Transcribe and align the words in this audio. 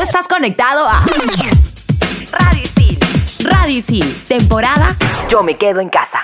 Tú 0.00 0.04
estás 0.04 0.26
conectado 0.26 0.88
a. 0.88 1.04
Radio 3.38 3.76
Isil, 3.76 4.24
temporada 4.26 4.96
Yo 5.28 5.42
me 5.42 5.58
quedo 5.58 5.80
en 5.80 5.90
casa. 5.90 6.22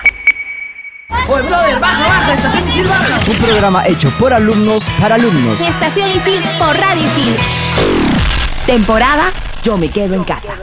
Oye, 1.27 1.43
brother, 1.43 1.79
baja, 1.79 2.07
baja, 2.07 2.33
estación 2.33 2.67
Isil, 2.69 2.87
baja. 2.87 3.19
Un 3.29 3.37
programa 3.37 3.85
hecho 3.85 4.09
por 4.17 4.33
alumnos 4.33 4.89
para 4.99 5.13
alumnos. 5.13 5.61
Estación 5.61 6.09
Isil 6.09 6.43
por 6.57 6.75
Radio 6.75 7.05
Isil. 7.05 7.35
Temporada 8.65 9.25
Yo 9.61 9.77
me 9.77 9.89
quedo 9.89 10.15
en 10.15 10.23
casa. 10.23 10.55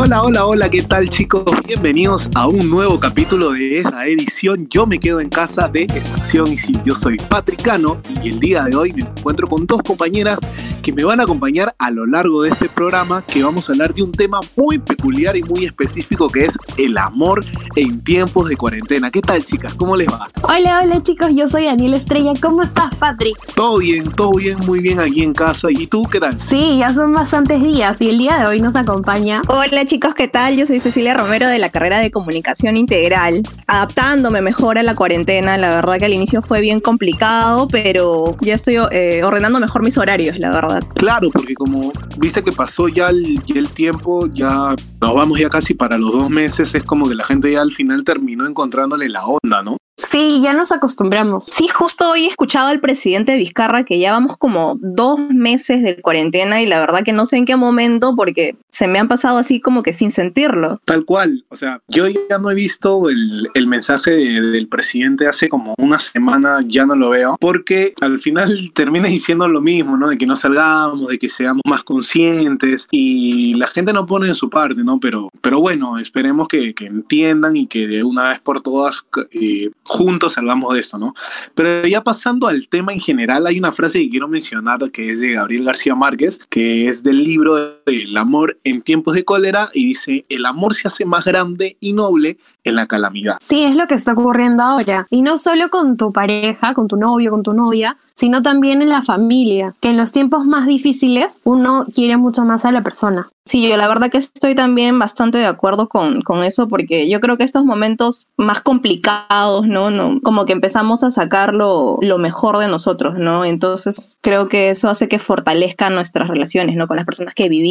Hola, 0.00 0.22
hola, 0.22 0.46
hola, 0.46 0.70
¿qué 0.70 0.84
tal 0.84 1.08
chicos? 1.08 1.42
Bienvenidos 1.66 2.30
a 2.36 2.46
un 2.46 2.70
nuevo 2.70 3.00
capítulo 3.00 3.50
de 3.50 3.80
esa 3.80 4.06
edición 4.06 4.68
Yo 4.70 4.86
me 4.86 5.00
quedo 5.00 5.18
en 5.18 5.28
casa 5.28 5.66
de 5.66 5.88
Estación 5.92 6.52
Isil. 6.52 6.80
Yo 6.84 6.94
soy 6.94 7.16
Patricano 7.16 8.00
y 8.22 8.28
el 8.28 8.38
día 8.38 8.62
de 8.62 8.76
hoy 8.76 8.92
me 8.92 9.00
encuentro 9.00 9.48
con 9.48 9.66
dos 9.66 9.82
compañeras 9.82 10.38
que 10.82 10.92
me 10.92 11.02
van 11.02 11.18
a 11.18 11.24
acompañar 11.24 11.74
a 11.80 11.90
lo 11.90 12.06
largo 12.06 12.42
de 12.42 12.50
este 12.50 12.68
programa 12.68 13.22
que 13.22 13.42
vamos 13.42 13.68
a 13.68 13.72
hablar 13.72 13.92
de 13.92 14.04
un 14.04 14.12
tema 14.12 14.38
muy 14.56 14.78
peculiar 14.78 15.36
y 15.36 15.42
muy 15.42 15.64
específico 15.64 16.28
que 16.28 16.44
es 16.44 16.56
el 16.76 16.96
amor 16.96 17.44
en 17.74 18.02
tiempos 18.02 18.48
de 18.48 18.56
cuarentena. 18.56 19.10
¿Qué 19.10 19.20
tal 19.20 19.44
chicas? 19.44 19.74
¿Cómo 19.74 19.96
les 19.96 20.06
va? 20.06 20.30
Hola, 20.42 20.80
hola 20.84 21.02
chicos, 21.02 21.30
yo 21.34 21.48
soy 21.48 21.64
Daniel 21.64 21.94
Estrella. 21.94 22.34
¿Cómo 22.40 22.62
estás, 22.62 22.94
Patrick? 22.94 23.36
Todo 23.56 23.78
bien, 23.78 24.08
todo 24.12 24.30
bien, 24.30 24.58
muy 24.64 24.78
bien 24.78 25.00
aquí 25.00 25.24
en 25.24 25.34
casa. 25.34 25.66
¿Y 25.72 25.88
tú 25.88 26.04
qué 26.04 26.20
tal? 26.20 26.40
Sí, 26.40 26.78
ya 26.78 26.94
son 26.94 27.12
bastantes 27.12 27.60
días 27.64 28.00
y 28.00 28.10
el 28.10 28.18
día 28.18 28.38
de 28.38 28.46
hoy 28.46 28.60
nos 28.60 28.76
acompaña. 28.76 29.42
Hola 29.48 29.87
chicos, 29.88 30.14
¿qué 30.14 30.28
tal? 30.28 30.54
Yo 30.54 30.66
soy 30.66 30.80
Cecilia 30.80 31.14
Romero 31.14 31.48
de 31.48 31.58
la 31.58 31.70
carrera 31.70 31.98
de 32.00 32.10
Comunicación 32.10 32.76
Integral. 32.76 33.42
Adaptándome 33.66 34.42
mejor 34.42 34.76
a 34.76 34.82
la 34.82 34.94
cuarentena, 34.94 35.56
la 35.56 35.76
verdad 35.76 35.98
que 35.98 36.04
al 36.04 36.12
inicio 36.12 36.42
fue 36.42 36.60
bien 36.60 36.78
complicado, 36.80 37.68
pero 37.68 38.36
ya 38.42 38.54
estoy 38.54 38.76
eh, 38.90 39.22
ordenando 39.24 39.58
mejor 39.58 39.82
mis 39.82 39.96
horarios, 39.96 40.38
la 40.38 40.50
verdad. 40.50 40.84
Claro, 40.94 41.30
porque 41.32 41.54
como 41.54 41.90
viste 42.18 42.44
que 42.44 42.52
pasó 42.52 42.88
ya 42.88 43.08
el, 43.08 43.42
ya 43.46 43.58
el 43.58 43.70
tiempo, 43.70 44.26
ya 44.26 44.76
nos 45.00 45.14
vamos 45.14 45.40
ya 45.40 45.48
casi 45.48 45.72
para 45.72 45.96
los 45.96 46.12
dos 46.12 46.28
meses, 46.28 46.74
es 46.74 46.84
como 46.84 47.08
que 47.08 47.14
la 47.14 47.24
gente 47.24 47.50
ya 47.50 47.62
al 47.62 47.72
final 47.72 48.04
terminó 48.04 48.46
encontrándole 48.46 49.08
la 49.08 49.24
onda, 49.24 49.62
¿no? 49.62 49.78
Sí, 50.00 50.40
ya 50.44 50.52
nos 50.52 50.70
acostumbramos. 50.70 51.46
Sí, 51.50 51.66
justo 51.66 52.08
hoy 52.08 52.26
he 52.26 52.28
escuchado 52.28 52.68
al 52.68 52.78
presidente 52.78 53.34
Vizcarra 53.34 53.84
que 53.84 53.98
ya 53.98 54.12
vamos 54.12 54.36
como 54.36 54.78
dos 54.80 55.18
meses 55.18 55.82
de 55.82 56.00
cuarentena 56.00 56.62
y 56.62 56.66
la 56.66 56.78
verdad 56.78 57.02
que 57.04 57.12
no 57.12 57.26
sé 57.26 57.38
en 57.38 57.44
qué 57.44 57.56
momento 57.56 58.14
porque 58.14 58.54
se 58.68 58.86
me 58.86 59.00
han 59.00 59.08
pasado 59.08 59.38
así 59.38 59.60
como 59.60 59.82
que 59.82 59.92
sin 59.92 60.12
sentirlo. 60.12 60.80
Tal 60.84 61.04
cual, 61.04 61.44
o 61.48 61.56
sea, 61.56 61.82
yo 61.88 62.06
ya 62.06 62.38
no 62.40 62.48
he 62.50 62.54
visto 62.54 63.10
el, 63.10 63.48
el 63.54 63.66
mensaje 63.66 64.12
de- 64.12 64.40
del 64.40 64.68
presidente 64.68 65.26
hace 65.26 65.48
como 65.48 65.74
una 65.78 65.98
semana, 65.98 66.60
ya 66.64 66.86
no 66.86 66.94
lo 66.94 67.10
veo, 67.10 67.36
porque 67.40 67.92
al 68.00 68.20
final 68.20 68.56
termina 68.74 69.08
diciendo 69.08 69.48
lo 69.48 69.60
mismo, 69.60 69.96
¿no? 69.96 70.08
De 70.08 70.16
que 70.16 70.26
no 70.26 70.36
salgamos, 70.36 71.08
de 71.08 71.18
que 71.18 71.28
seamos 71.28 71.62
más 71.66 71.82
conscientes 71.82 72.86
y 72.92 73.54
la 73.54 73.66
gente 73.66 73.92
no 73.92 74.06
pone 74.06 74.28
de 74.28 74.36
su 74.36 74.48
parte, 74.48 74.84
¿no? 74.84 75.00
Pero, 75.00 75.28
pero 75.42 75.58
bueno, 75.60 75.98
esperemos 75.98 76.46
que, 76.46 76.72
que 76.72 76.86
entiendan 76.86 77.56
y 77.56 77.66
que 77.66 77.88
de 77.88 78.04
una 78.04 78.28
vez 78.28 78.38
por 78.38 78.62
todas 78.62 79.04
eh, 79.32 79.70
juntos 79.88 80.34
salgamos 80.34 80.74
de 80.74 80.80
esto, 80.80 80.98
¿no? 80.98 81.14
Pero 81.54 81.86
ya 81.88 82.04
pasando 82.04 82.46
al 82.46 82.68
tema 82.68 82.92
en 82.92 83.00
general, 83.00 83.46
hay 83.46 83.58
una 83.58 83.72
frase 83.72 83.98
que 83.98 84.10
quiero 84.10 84.28
mencionar 84.28 84.78
que 84.92 85.10
es 85.10 85.20
de 85.20 85.32
Gabriel 85.32 85.64
García 85.64 85.94
Márquez, 85.94 86.40
que 86.48 86.88
es 86.88 87.02
del 87.02 87.22
libro 87.22 87.77
El 87.88 88.16
amor 88.16 88.58
en 88.64 88.82
tiempos 88.82 89.14
de 89.14 89.24
cólera 89.24 89.68
y 89.74 89.86
dice, 89.86 90.24
el 90.28 90.46
amor 90.46 90.74
se 90.74 90.88
hace 90.88 91.04
más 91.04 91.24
grande 91.24 91.76
y 91.80 91.92
noble 91.92 92.38
en 92.64 92.76
la 92.76 92.86
calamidad. 92.86 93.36
Sí, 93.40 93.64
es 93.64 93.74
lo 93.74 93.86
que 93.86 93.94
está 93.94 94.12
ocurriendo 94.12 94.62
ahora. 94.62 95.06
Y 95.10 95.22
no 95.22 95.38
solo 95.38 95.70
con 95.70 95.96
tu 95.96 96.12
pareja, 96.12 96.74
con 96.74 96.88
tu 96.88 96.96
novio, 96.96 97.30
con 97.30 97.42
tu 97.42 97.52
novia, 97.52 97.96
sino 98.18 98.42
también 98.42 98.82
en 98.82 98.88
la 98.88 99.02
familia, 99.02 99.74
que 99.80 99.90
en 99.90 99.96
los 99.96 100.10
tiempos 100.10 100.44
más 100.44 100.66
difíciles 100.66 101.42
uno 101.44 101.86
quiere 101.94 102.16
mucho 102.16 102.44
más 102.44 102.64
a 102.64 102.72
la 102.72 102.82
persona. 102.82 103.28
Sí, 103.44 103.66
yo 103.66 103.76
la 103.76 103.88
verdad 103.88 104.10
que 104.10 104.18
estoy 104.18 104.54
también 104.54 104.98
bastante 104.98 105.38
de 105.38 105.46
acuerdo 105.46 105.88
con, 105.88 106.20
con 106.20 106.42
eso 106.42 106.68
porque 106.68 107.08
yo 107.08 107.20
creo 107.20 107.38
que 107.38 107.44
estos 107.44 107.64
momentos 107.64 108.26
más 108.36 108.60
complicados, 108.60 109.68
¿no? 109.68 109.90
no 109.90 110.20
como 110.22 110.44
que 110.44 110.52
empezamos 110.52 111.02
a 111.04 111.10
sacar 111.10 111.54
lo, 111.54 111.96
lo 112.02 112.18
mejor 112.18 112.58
de 112.58 112.68
nosotros, 112.68 113.14
¿no? 113.16 113.46
Entonces 113.46 114.18
creo 114.20 114.48
que 114.48 114.68
eso 114.68 114.90
hace 114.90 115.08
que 115.08 115.18
fortalezcan 115.18 115.94
nuestras 115.94 116.28
relaciones, 116.28 116.76
¿no? 116.76 116.88
Con 116.88 116.96
las 116.96 117.06
personas 117.06 117.34
que 117.34 117.48
vivimos 117.48 117.68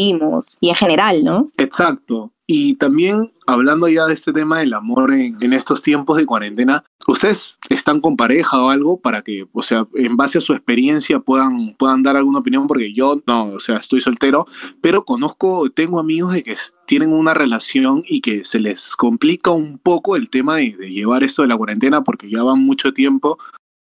y 0.61 0.69
en 0.69 0.75
general, 0.75 1.23
¿no? 1.23 1.47
Exacto. 1.57 2.31
Y 2.49 2.75
también 2.75 3.33
hablando 3.45 3.89
ya 3.89 4.05
de 4.05 4.13
este 4.13 4.31
tema 4.31 4.59
del 4.59 4.73
amor 4.73 5.11
en, 5.11 5.51
estos 5.51 5.81
tiempos 5.81 6.15
de 6.17 6.25
cuarentena, 6.25 6.81
¿ustedes 7.05 7.59
están 7.67 7.99
con 7.99 8.15
pareja 8.15 8.61
o 8.61 8.69
algo 8.69 9.01
para 9.01 9.21
que, 9.21 9.47
o 9.51 9.61
sea, 9.61 9.85
en 9.95 10.15
base 10.15 10.37
a 10.37 10.41
su 10.41 10.53
experiencia 10.53 11.19
puedan, 11.19 11.75
puedan 11.77 12.03
dar 12.03 12.15
alguna 12.15 12.39
opinión? 12.39 12.67
Porque 12.67 12.93
yo 12.93 13.21
no, 13.27 13.47
o 13.47 13.59
sea, 13.59 13.77
estoy 13.77 13.99
soltero, 13.99 14.45
pero 14.81 15.03
conozco, 15.03 15.69
tengo 15.71 15.99
amigos 15.99 16.33
de 16.33 16.43
que 16.43 16.55
tienen 16.85 17.11
una 17.11 17.33
relación 17.33 18.03
y 18.07 18.21
que 18.21 18.45
se 18.45 18.61
les 18.61 18.95
complica 18.95 19.51
un 19.51 19.77
poco 19.77 20.15
el 20.15 20.29
tema 20.29 20.55
de 20.55 20.71
llevar 20.89 21.25
esto 21.25 21.41
de 21.41 21.49
la 21.49 21.57
cuarentena 21.57 22.01
porque 22.01 22.29
ya 22.29 22.43
van 22.43 22.59
mucho 22.59 22.93
tiempo 22.93 23.37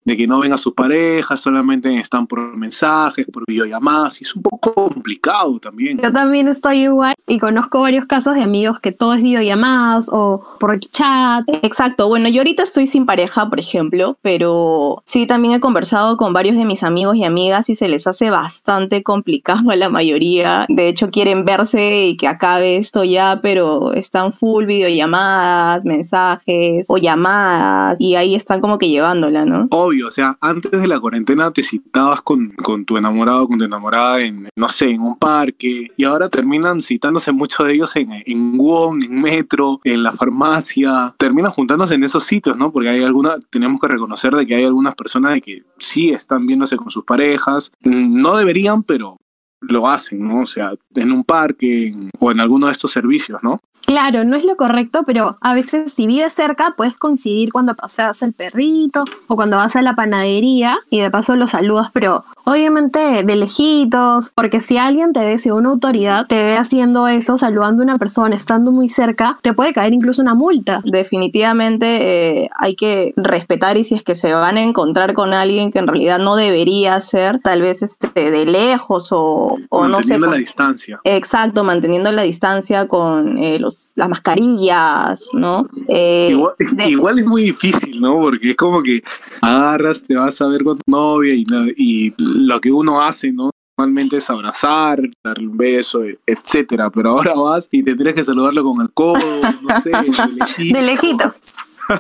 de 0.04 0.18
que 0.18 0.28
no 0.28 0.40
ven 0.40 0.54
a 0.54 0.58
sus 0.58 0.74
parejas, 0.74 1.40
solamente 1.40 1.94
están 1.96 2.26
por 2.26 2.56
mensajes, 2.58 3.26
por 3.32 3.44
videollamadas, 3.48 4.22
y 4.22 4.24
es 4.24 4.36
un 4.36 4.42
poco 4.42 4.74
complicado 4.74 5.60
también. 5.60 6.00
Yo 6.02 6.12
también 6.12 6.48
estoy 6.48 6.84
igual 6.84 7.14
y 7.28 7.40
conozco 7.40 7.82
varios 7.82 8.06
casos 8.06 8.36
de 8.36 8.44
amigos 8.44 8.80
que 8.80 8.92
todo 8.92 9.14
es 9.14 9.22
videollamadas 9.22 10.09
o 10.12 10.44
por 10.59 10.80
chat. 10.80 11.44
Exacto, 11.62 12.08
bueno, 12.08 12.30
yo 12.30 12.42
ahorita 12.42 12.64
estoy 12.64 12.88
sin 12.88 13.06
pareja, 13.06 13.50
por 13.50 13.59
ejemplo, 13.59 14.18
pero 14.22 15.02
sí 15.06 15.28
también 15.28 15.56
he 15.56 15.59
conversado 15.59 16.18
con 16.18 16.34
varios 16.34 16.56
de 16.56 16.66
mis 16.66 16.84
amigos 16.84 17.16
y 17.16 17.24
amigas 17.24 17.70
y 17.70 17.76
se 17.76 17.88
les 17.88 18.08
hace 18.08 18.30
bastante 18.30 19.04
complicado 19.04 19.72
a 19.72 19.76
la 19.76 19.90
mayoría. 19.90 20.66
De 20.70 20.88
hecho, 20.88 21.09
quieren 21.12 21.46
verse 21.46 22.08
y 22.08 22.18
que 22.18 22.28
acabe 22.28 22.78
esto 22.78 23.04
ya, 23.04 23.40
pero 23.42 23.94
están 23.94 24.34
full 24.34 24.66
videollamadas, 24.66 25.86
mensajes 25.86 26.86
o 26.88 26.98
llamadas 26.98 28.00
y 28.00 28.16
ahí 28.16 28.36
están 28.36 28.62
como 28.62 28.78
que 28.78 28.90
llevándola, 28.90 29.46
¿no? 29.46 29.68
Obvio, 29.72 29.89
o 30.04 30.12
sea, 30.12 30.38
antes 30.42 30.82
de 30.82 30.88
la 30.88 31.00
cuarentena 31.00 31.52
te 31.52 31.64
citabas 31.64 32.22
con, 32.22 32.50
con 32.52 32.86
tu 32.86 32.98
enamorado, 32.98 33.48
con 33.48 33.58
tu 33.58 33.66
enamorada 33.66 34.22
en, 34.22 34.48
no 34.56 34.70
sé, 34.70 34.90
en 34.90 35.02
un 35.02 35.18
parque, 35.18 35.88
y 35.96 36.04
ahora 36.04 36.30
terminan 36.30 36.82
citándose 36.82 37.32
muchos 37.32 37.66
de 37.68 37.74
ellos 37.74 37.96
en, 37.96 38.12
en 38.26 38.58
Wong, 38.58 39.04
en 39.04 39.22
Metro, 39.22 39.82
en 39.84 40.04
la 40.04 40.12
farmacia, 40.12 41.14
terminan 41.18 41.52
juntándose 41.52 41.96
en 41.96 42.04
esos 42.04 42.24
sitios, 42.24 42.58
¿no? 42.58 42.72
Porque 42.72 42.90
hay 42.90 43.04
alguna, 43.04 43.38
tenemos 43.50 43.82
que 43.82 43.88
reconocer 43.88 44.34
de 44.34 44.46
que 44.46 44.56
hay 44.56 44.64
algunas 44.64 44.96
personas 44.96 45.34
de 45.34 45.42
que 45.42 45.64
sí 45.78 46.10
están 46.10 46.46
viéndose 46.46 46.78
con 46.78 46.92
sus 46.92 47.04
parejas, 47.04 47.72
Mm, 47.82 48.22
no 48.22 48.38
deberían, 48.38 48.84
pero 48.84 49.18
lo 49.62 49.88
hacen, 49.88 50.26
¿no? 50.26 50.42
O 50.42 50.46
sea, 50.46 50.74
en 50.96 51.12
un 51.12 51.24
parque 51.24 51.88
en- 51.88 52.10
o 52.20 52.32
en 52.32 52.40
alguno 52.40 52.68
de 52.68 52.72
estos 52.74 52.92
servicios, 52.92 53.40
¿no? 53.44 53.60
Claro, 53.86 54.24
no 54.24 54.36
es 54.36 54.44
lo 54.46 54.56
correcto, 54.56 55.04
pero 55.06 55.38
a 55.42 55.54
veces 55.56 55.92
si 55.94 56.06
vives 56.06 56.34
cerca 56.34 56.74
puedes 56.78 56.96
coincidir 56.98 57.52
cuando 57.52 57.74
paseas 57.76 58.22
el 58.22 58.34
perrito 58.34 59.04
o 59.28 59.36
cuando 59.36 59.58
vas 59.58 59.76
a 59.78 59.82
la 59.82 59.96
panadería 59.96 60.78
y 60.92 61.00
de 61.00 61.10
paso 61.10 61.36
los 61.36 61.52
saludas, 61.52 61.90
pero 61.92 62.24
obviamente 62.44 63.24
de 63.24 63.36
lejitos, 63.36 64.32
porque 64.36 64.62
si 64.62 64.78
alguien 64.78 65.14
te 65.14 65.22
ve, 65.26 65.40
si 65.40 65.50
una 65.50 65.70
autoridad 65.70 66.28
te 66.28 66.36
ve 66.36 66.58
haciendo 66.58 67.08
eso, 67.08 67.38
saludando 67.38 67.82
a 67.82 67.86
una 67.86 67.98
persona, 67.98 68.36
estando 68.36 68.72
muy 68.72 68.90
cerca, 68.90 69.40
te 69.42 69.54
puede 69.54 69.74
caer 69.74 69.94
incluso 69.94 70.22
una 70.22 70.36
multa. 70.36 70.82
Definitivamente 70.84 72.44
eh, 72.44 72.50
hay 72.58 72.76
que 72.76 73.14
respetar 73.16 73.78
y 73.78 73.86
si 73.86 73.96
es 73.96 74.04
que 74.04 74.16
se 74.16 74.34
van 74.34 74.58
a 74.58 74.64
encontrar 74.64 75.14
con 75.14 75.34
alguien 75.34 75.72
que 75.72 75.80
en 75.80 75.88
realidad 75.88 76.20
no 76.20 76.36
debería 76.36 77.00
ser, 77.00 77.40
tal 77.40 77.62
vez 77.62 77.82
este, 77.82 78.32
de 78.32 78.46
lejos 78.46 79.10
o, 79.12 79.58
o 79.70 79.88
no 79.88 80.02
sé. 80.02 80.20
La 80.20 80.36
distancia. 80.36 80.89
Exacto, 81.04 81.64
manteniendo 81.64 82.12
la 82.12 82.24
distancia 82.24 82.88
con 82.88 83.38
eh, 83.38 83.60
los, 83.60 83.92
las 83.96 84.10
mascarillas, 84.10 85.30
¿no? 85.34 85.68
Eh, 85.88 86.30
Igual, 86.32 86.54
de- 86.76 86.90
igual 86.90 87.20
es 87.20 87.26
muy 87.26 87.44
difícil, 87.44 88.00
¿no? 88.02 88.20
Porque 88.20 88.52
es 88.52 88.56
como 88.56 88.82
que 88.82 89.04
agarras, 89.42 90.04
te 90.04 90.16
vas 90.16 90.42
a 90.42 90.48
ver 90.48 90.64
con 90.64 90.78
tu 90.78 90.84
novia 90.92 91.34
y, 91.36 92.14
lo 92.18 92.59
que 92.59 92.72
uno 92.72 93.02
hace, 93.02 93.32
¿no? 93.32 93.50
Normalmente 93.78 94.18
es 94.18 94.30
abrazar, 94.30 95.00
darle 95.24 95.47
un 95.47 95.58
beso, 95.58 96.03
e- 96.03 96.20
etcétera. 96.26 96.90
Pero 96.90 97.12
ahora 97.12 97.34
vas 97.35 97.70
y 97.72 97.82
tendrías 97.84 98.14
que 98.14 98.24
saludarlo 98.24 98.64
con 98.64 98.82
el 98.82 98.90
codo, 98.94 99.20
no 99.62 99.82
sé, 99.82 99.92
de 100.74 100.82
lejito. 100.82 101.34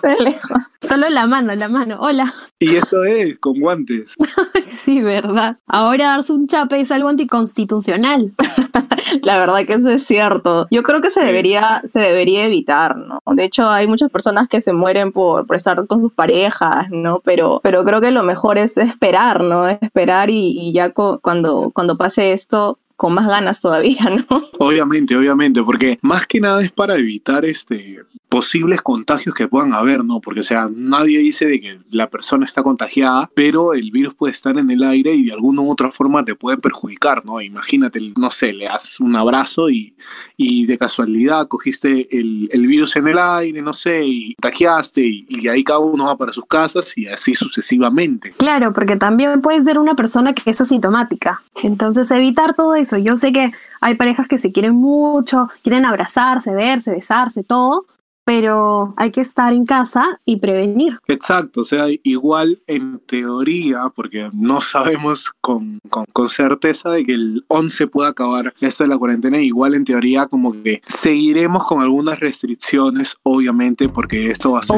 De 0.03 0.23
lejos. 0.23 0.71
Solo 0.81 1.09
la 1.09 1.25
mano, 1.25 1.55
la 1.55 1.67
mano. 1.67 1.97
Hola. 1.99 2.31
Y 2.59 2.75
esto 2.75 3.03
es 3.05 3.39
con 3.39 3.59
guantes. 3.59 4.15
Sí, 4.89 5.01
verdad. 5.01 5.55
Ahora 5.67 6.07
darse 6.07 6.33
un 6.33 6.47
chape 6.47 6.81
es 6.81 6.89
algo 6.91 7.09
anticonstitucional. 7.09 8.31
La 9.21 9.37
verdad 9.37 9.63
que 9.67 9.73
eso 9.73 9.91
es 9.91 10.03
cierto. 10.03 10.67
Yo 10.71 10.81
creo 10.81 10.99
que 10.99 11.11
se 11.11 11.23
debería, 11.23 11.83
se 11.85 11.99
debería 11.99 12.43
evitar, 12.45 12.97
¿no? 12.97 13.19
De 13.35 13.43
hecho, 13.43 13.69
hay 13.69 13.85
muchas 13.87 14.09
personas 14.09 14.47
que 14.47 14.61
se 14.61 14.73
mueren 14.73 15.11
por, 15.11 15.45
por 15.45 15.57
estar 15.57 15.85
con 15.85 16.01
sus 16.01 16.11
parejas, 16.11 16.89
¿no? 16.89 17.19
Pero, 17.23 17.59
pero 17.61 17.83
creo 17.85 18.01
que 18.01 18.09
lo 18.09 18.23
mejor 18.23 18.57
es 18.57 18.77
esperar, 18.79 19.43
¿no? 19.43 19.67
Esperar 19.67 20.31
y, 20.31 20.57
y 20.59 20.73
ya 20.73 20.89
cu- 20.89 21.19
cuando, 21.21 21.69
cuando 21.71 21.95
pase 21.95 22.33
esto, 22.33 22.79
con 22.95 23.13
más 23.13 23.27
ganas 23.27 23.61
todavía, 23.61 24.05
¿no? 24.29 24.43
Obviamente, 24.57 25.15
obviamente, 25.15 25.61
porque 25.61 25.99
más 26.01 26.25
que 26.25 26.39
nada 26.41 26.61
es 26.63 26.71
para 26.71 26.95
evitar 26.95 27.45
este 27.45 27.99
posibles 28.29 28.81
contagios 28.81 29.33
que 29.33 29.47
puedan 29.47 29.73
haber, 29.73 30.05
¿no? 30.05 30.21
Porque, 30.21 30.41
o 30.41 30.43
sea, 30.43 30.69
nadie 30.71 31.17
dice 31.17 31.47
de 31.47 31.59
que 31.59 31.79
la 31.91 32.09
persona 32.09 32.45
está 32.45 32.61
contagiada, 32.61 33.29
pero 33.33 33.73
el 33.73 33.91
virus 33.91 34.13
puede 34.13 34.31
estar 34.31 34.57
en 34.57 34.69
el 34.69 34.83
aire 34.83 35.13
y 35.13 35.25
de 35.25 35.33
alguna 35.33 35.63
u 35.63 35.71
otra 35.71 35.89
forma 35.89 36.23
te 36.23 36.35
puede 36.35 36.57
perjudicar, 36.57 37.25
¿no? 37.25 37.41
Imagínate, 37.41 37.99
no 38.15 38.29
sé, 38.29 38.53
le 38.53 38.65
das 38.65 38.99
un 38.99 39.15
abrazo 39.15 39.69
y, 39.69 39.95
y 40.37 40.67
de 40.67 40.77
casualidad 40.77 41.47
cogiste 41.47 42.07
el, 42.17 42.49
el 42.51 42.67
virus 42.67 42.95
en 42.95 43.07
el 43.07 43.17
aire, 43.17 43.61
no 43.61 43.73
sé, 43.73 44.05
y 44.05 44.35
contagiaste 44.35 45.01
y, 45.01 45.25
y 45.27 45.41
de 45.41 45.49
ahí 45.49 45.63
cada 45.63 45.79
uno 45.79 46.05
va 46.05 46.17
para 46.17 46.31
sus 46.31 46.45
casas 46.45 46.95
y 46.97 47.07
así 47.07 47.33
sucesivamente. 47.33 48.31
Claro, 48.37 48.73
porque 48.73 48.95
también 48.95 49.41
puede 49.41 49.63
ser 49.63 49.79
una 49.79 49.95
persona 49.95 50.33
que 50.33 50.51
es 50.51 50.61
asintomática. 50.61 51.41
Entonces, 51.63 52.11
evitar 52.11 52.53
todo 52.55 52.75
eso. 52.75 52.97
Yo 52.97 53.17
sé 53.17 53.33
que 53.33 53.51
hay 53.81 53.95
parejas 53.95 54.27
que 54.27 54.37
se 54.37 54.51
quieren 54.51 54.75
mucho, 54.75 55.49
quieren 55.63 55.85
abrazarse, 55.85 56.53
verse, 56.53 56.91
besarse, 56.91 57.43
todo, 57.43 57.85
pero 58.29 58.93
hay 58.95 59.09
que 59.09 59.21
estar 59.21 59.53
en 59.53 59.65
casa 59.65 60.03
y 60.23 60.37
prevenir. 60.37 60.99
Exacto, 61.07 61.61
o 61.61 61.63
sea, 61.63 61.87
igual 62.03 62.61
en 62.67 62.99
teoría, 62.99 63.85
porque 63.95 64.29
no 64.33 64.61
sabemos 64.61 65.31
con, 65.41 65.79
con, 65.89 66.05
con, 66.13 66.29
certeza 66.29 66.91
de 66.91 67.05
que 67.05 67.15
el 67.15 67.43
11 67.47 67.87
pueda 67.87 68.09
acabar 68.09 68.53
esto 68.61 68.83
de 68.83 68.89
la 68.89 68.99
cuarentena, 68.99 69.39
igual 69.39 69.73
en 69.73 69.83
teoría 69.83 70.27
como 70.27 70.51
que 70.51 70.79
seguiremos 70.85 71.65
con 71.65 71.81
algunas 71.81 72.19
restricciones, 72.19 73.17
obviamente, 73.23 73.89
porque 73.89 74.27
esto 74.27 74.51
va 74.51 74.59
a 74.59 74.61
ser 74.61 74.77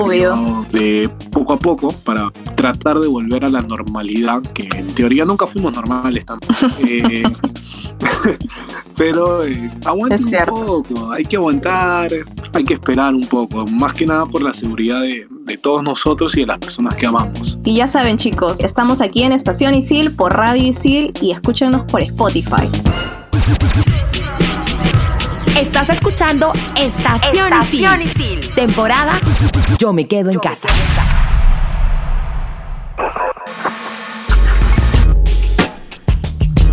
de 0.71 1.09
poco 1.29 1.51
a 1.51 1.59
poco 1.59 1.91
para 2.05 2.31
tratar 2.55 2.99
de 2.99 3.09
volver 3.09 3.43
a 3.43 3.49
la 3.49 3.61
normalidad, 3.61 4.41
que 4.53 4.69
en 4.77 4.95
teoría 4.95 5.25
nunca 5.25 5.45
fuimos 5.45 5.73
normales 5.73 6.25
tampoco. 6.25 6.53
eh, 6.87 7.23
pero 8.95 9.43
eh, 9.43 9.69
aguante 9.83 10.23
un 10.53 10.65
poco, 10.65 11.11
hay 11.11 11.25
que 11.25 11.35
aguantar, 11.35 12.11
hay 12.53 12.63
que 12.63 12.75
esperar 12.75 13.13
un 13.13 13.25
poco 13.25 13.40
más 13.71 13.93
que 13.93 14.05
nada 14.05 14.25
por 14.25 14.41
la 14.41 14.53
seguridad 14.53 15.01
de, 15.01 15.27
de, 15.29 15.57
todos 15.57 15.83
nosotros 15.83 16.35
y 16.37 16.41
de 16.41 16.47
las 16.47 16.59
personas 16.59 16.95
que 16.95 17.05
amamos. 17.05 17.59
Y 17.63 17.75
ya 17.75 17.87
saben 17.87 18.17
chicos, 18.17 18.59
estamos 18.59 19.01
aquí 19.01 19.23
en 19.23 19.31
Estación 19.31 19.75
Isil 19.75 20.11
por 20.11 20.33
Radio 20.33 20.67
Isil 20.67 21.13
y 21.21 21.31
escúchenos 21.31 21.83
por 21.83 22.01
Spotify. 22.01 22.67
Estás 25.57 25.89
escuchando 25.89 26.53
Estación, 26.75 27.53
Estación 27.53 28.01
Isil. 28.01 28.39
Isil. 28.39 28.53
Temporada 28.55 29.13
Yo 29.77 29.93
me 29.93 30.07
quedo 30.07 30.29
en 30.29 30.35
Yo 30.35 30.41
casa. 30.41 30.67
Me 30.67 30.73
quedo 30.73 30.85
en 30.87 30.95
casa. 30.95 31.21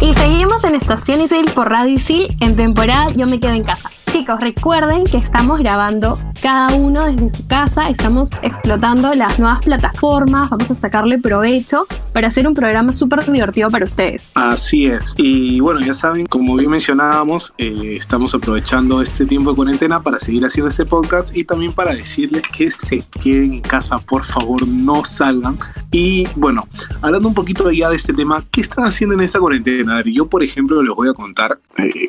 Y 0.01 0.15
seguimos 0.15 0.63
en 0.63 0.77
Estación 0.77 1.21
Isil 1.21 1.51
por 1.51 1.71
Radio 1.71 1.95
Isil 1.95 2.35
en 2.41 2.55
temporada 2.55 3.09
Yo 3.17 3.27
me 3.27 3.41
quedo 3.41 3.53
en 3.53 3.65
casa. 3.65 3.91
Chicos, 4.11 4.41
recuerden 4.41 5.05
que 5.05 5.17
estamos 5.17 5.59
grabando 5.59 6.19
cada 6.41 6.75
uno 6.75 7.05
desde 7.05 7.31
su 7.31 7.47
casa, 7.47 7.89
estamos 7.89 8.31
explotando 8.43 9.15
las 9.15 9.39
nuevas 9.39 9.61
plataformas, 9.61 10.51
vamos 10.51 10.71
a 10.71 10.75
sacarle 10.75 11.19
provecho 11.19 11.87
para 12.13 12.29
hacer 12.29 12.47
un 12.47 12.55
programa 12.55 12.93
súper 12.93 13.25
divertido 13.31 13.71
para 13.71 13.85
ustedes. 13.85 14.31
Así 14.35 14.87
es. 14.87 15.15
Y 15.17 15.61
bueno, 15.61 15.81
ya 15.81 15.95
saben, 15.95 16.27
como 16.27 16.57
bien 16.57 16.71
mencionábamos, 16.71 17.55
eh, 17.59 17.95
estamos 17.97 18.35
aprovechando 18.35 19.01
este 19.03 19.27
tiempo 19.27 19.51
de 19.51 19.57
cuarentena 19.57 20.03
para 20.03 20.19
seguir 20.19 20.45
haciendo 20.45 20.69
este 20.69 20.85
podcast 20.85 21.37
y 21.37 21.45
también 21.45 21.73
para 21.73 21.95
decirles 21.95 22.43
que 22.49 22.71
se 22.71 23.05
queden 23.21 23.55
en 23.55 23.61
casa, 23.61 23.99
por 23.99 24.25
favor, 24.25 24.67
no 24.67 25.05
salgan. 25.05 25.59
Y 25.91 26.27
bueno, 26.37 26.67
hablando 27.01 27.29
un 27.29 27.35
poquito 27.35 27.71
ya 27.71 27.89
de 27.89 27.97
este 27.97 28.13
tema, 28.13 28.45
¿qué 28.51 28.61
están 28.61 28.85
haciendo 28.85 29.15
en 29.15 29.21
esta 29.21 29.39
cuarentena? 29.39 30.03
Yo, 30.05 30.29
por 30.29 30.43
ejemplo, 30.43 30.83
les 30.83 30.95
voy 30.95 31.09
a 31.09 31.15
contar, 31.15 31.59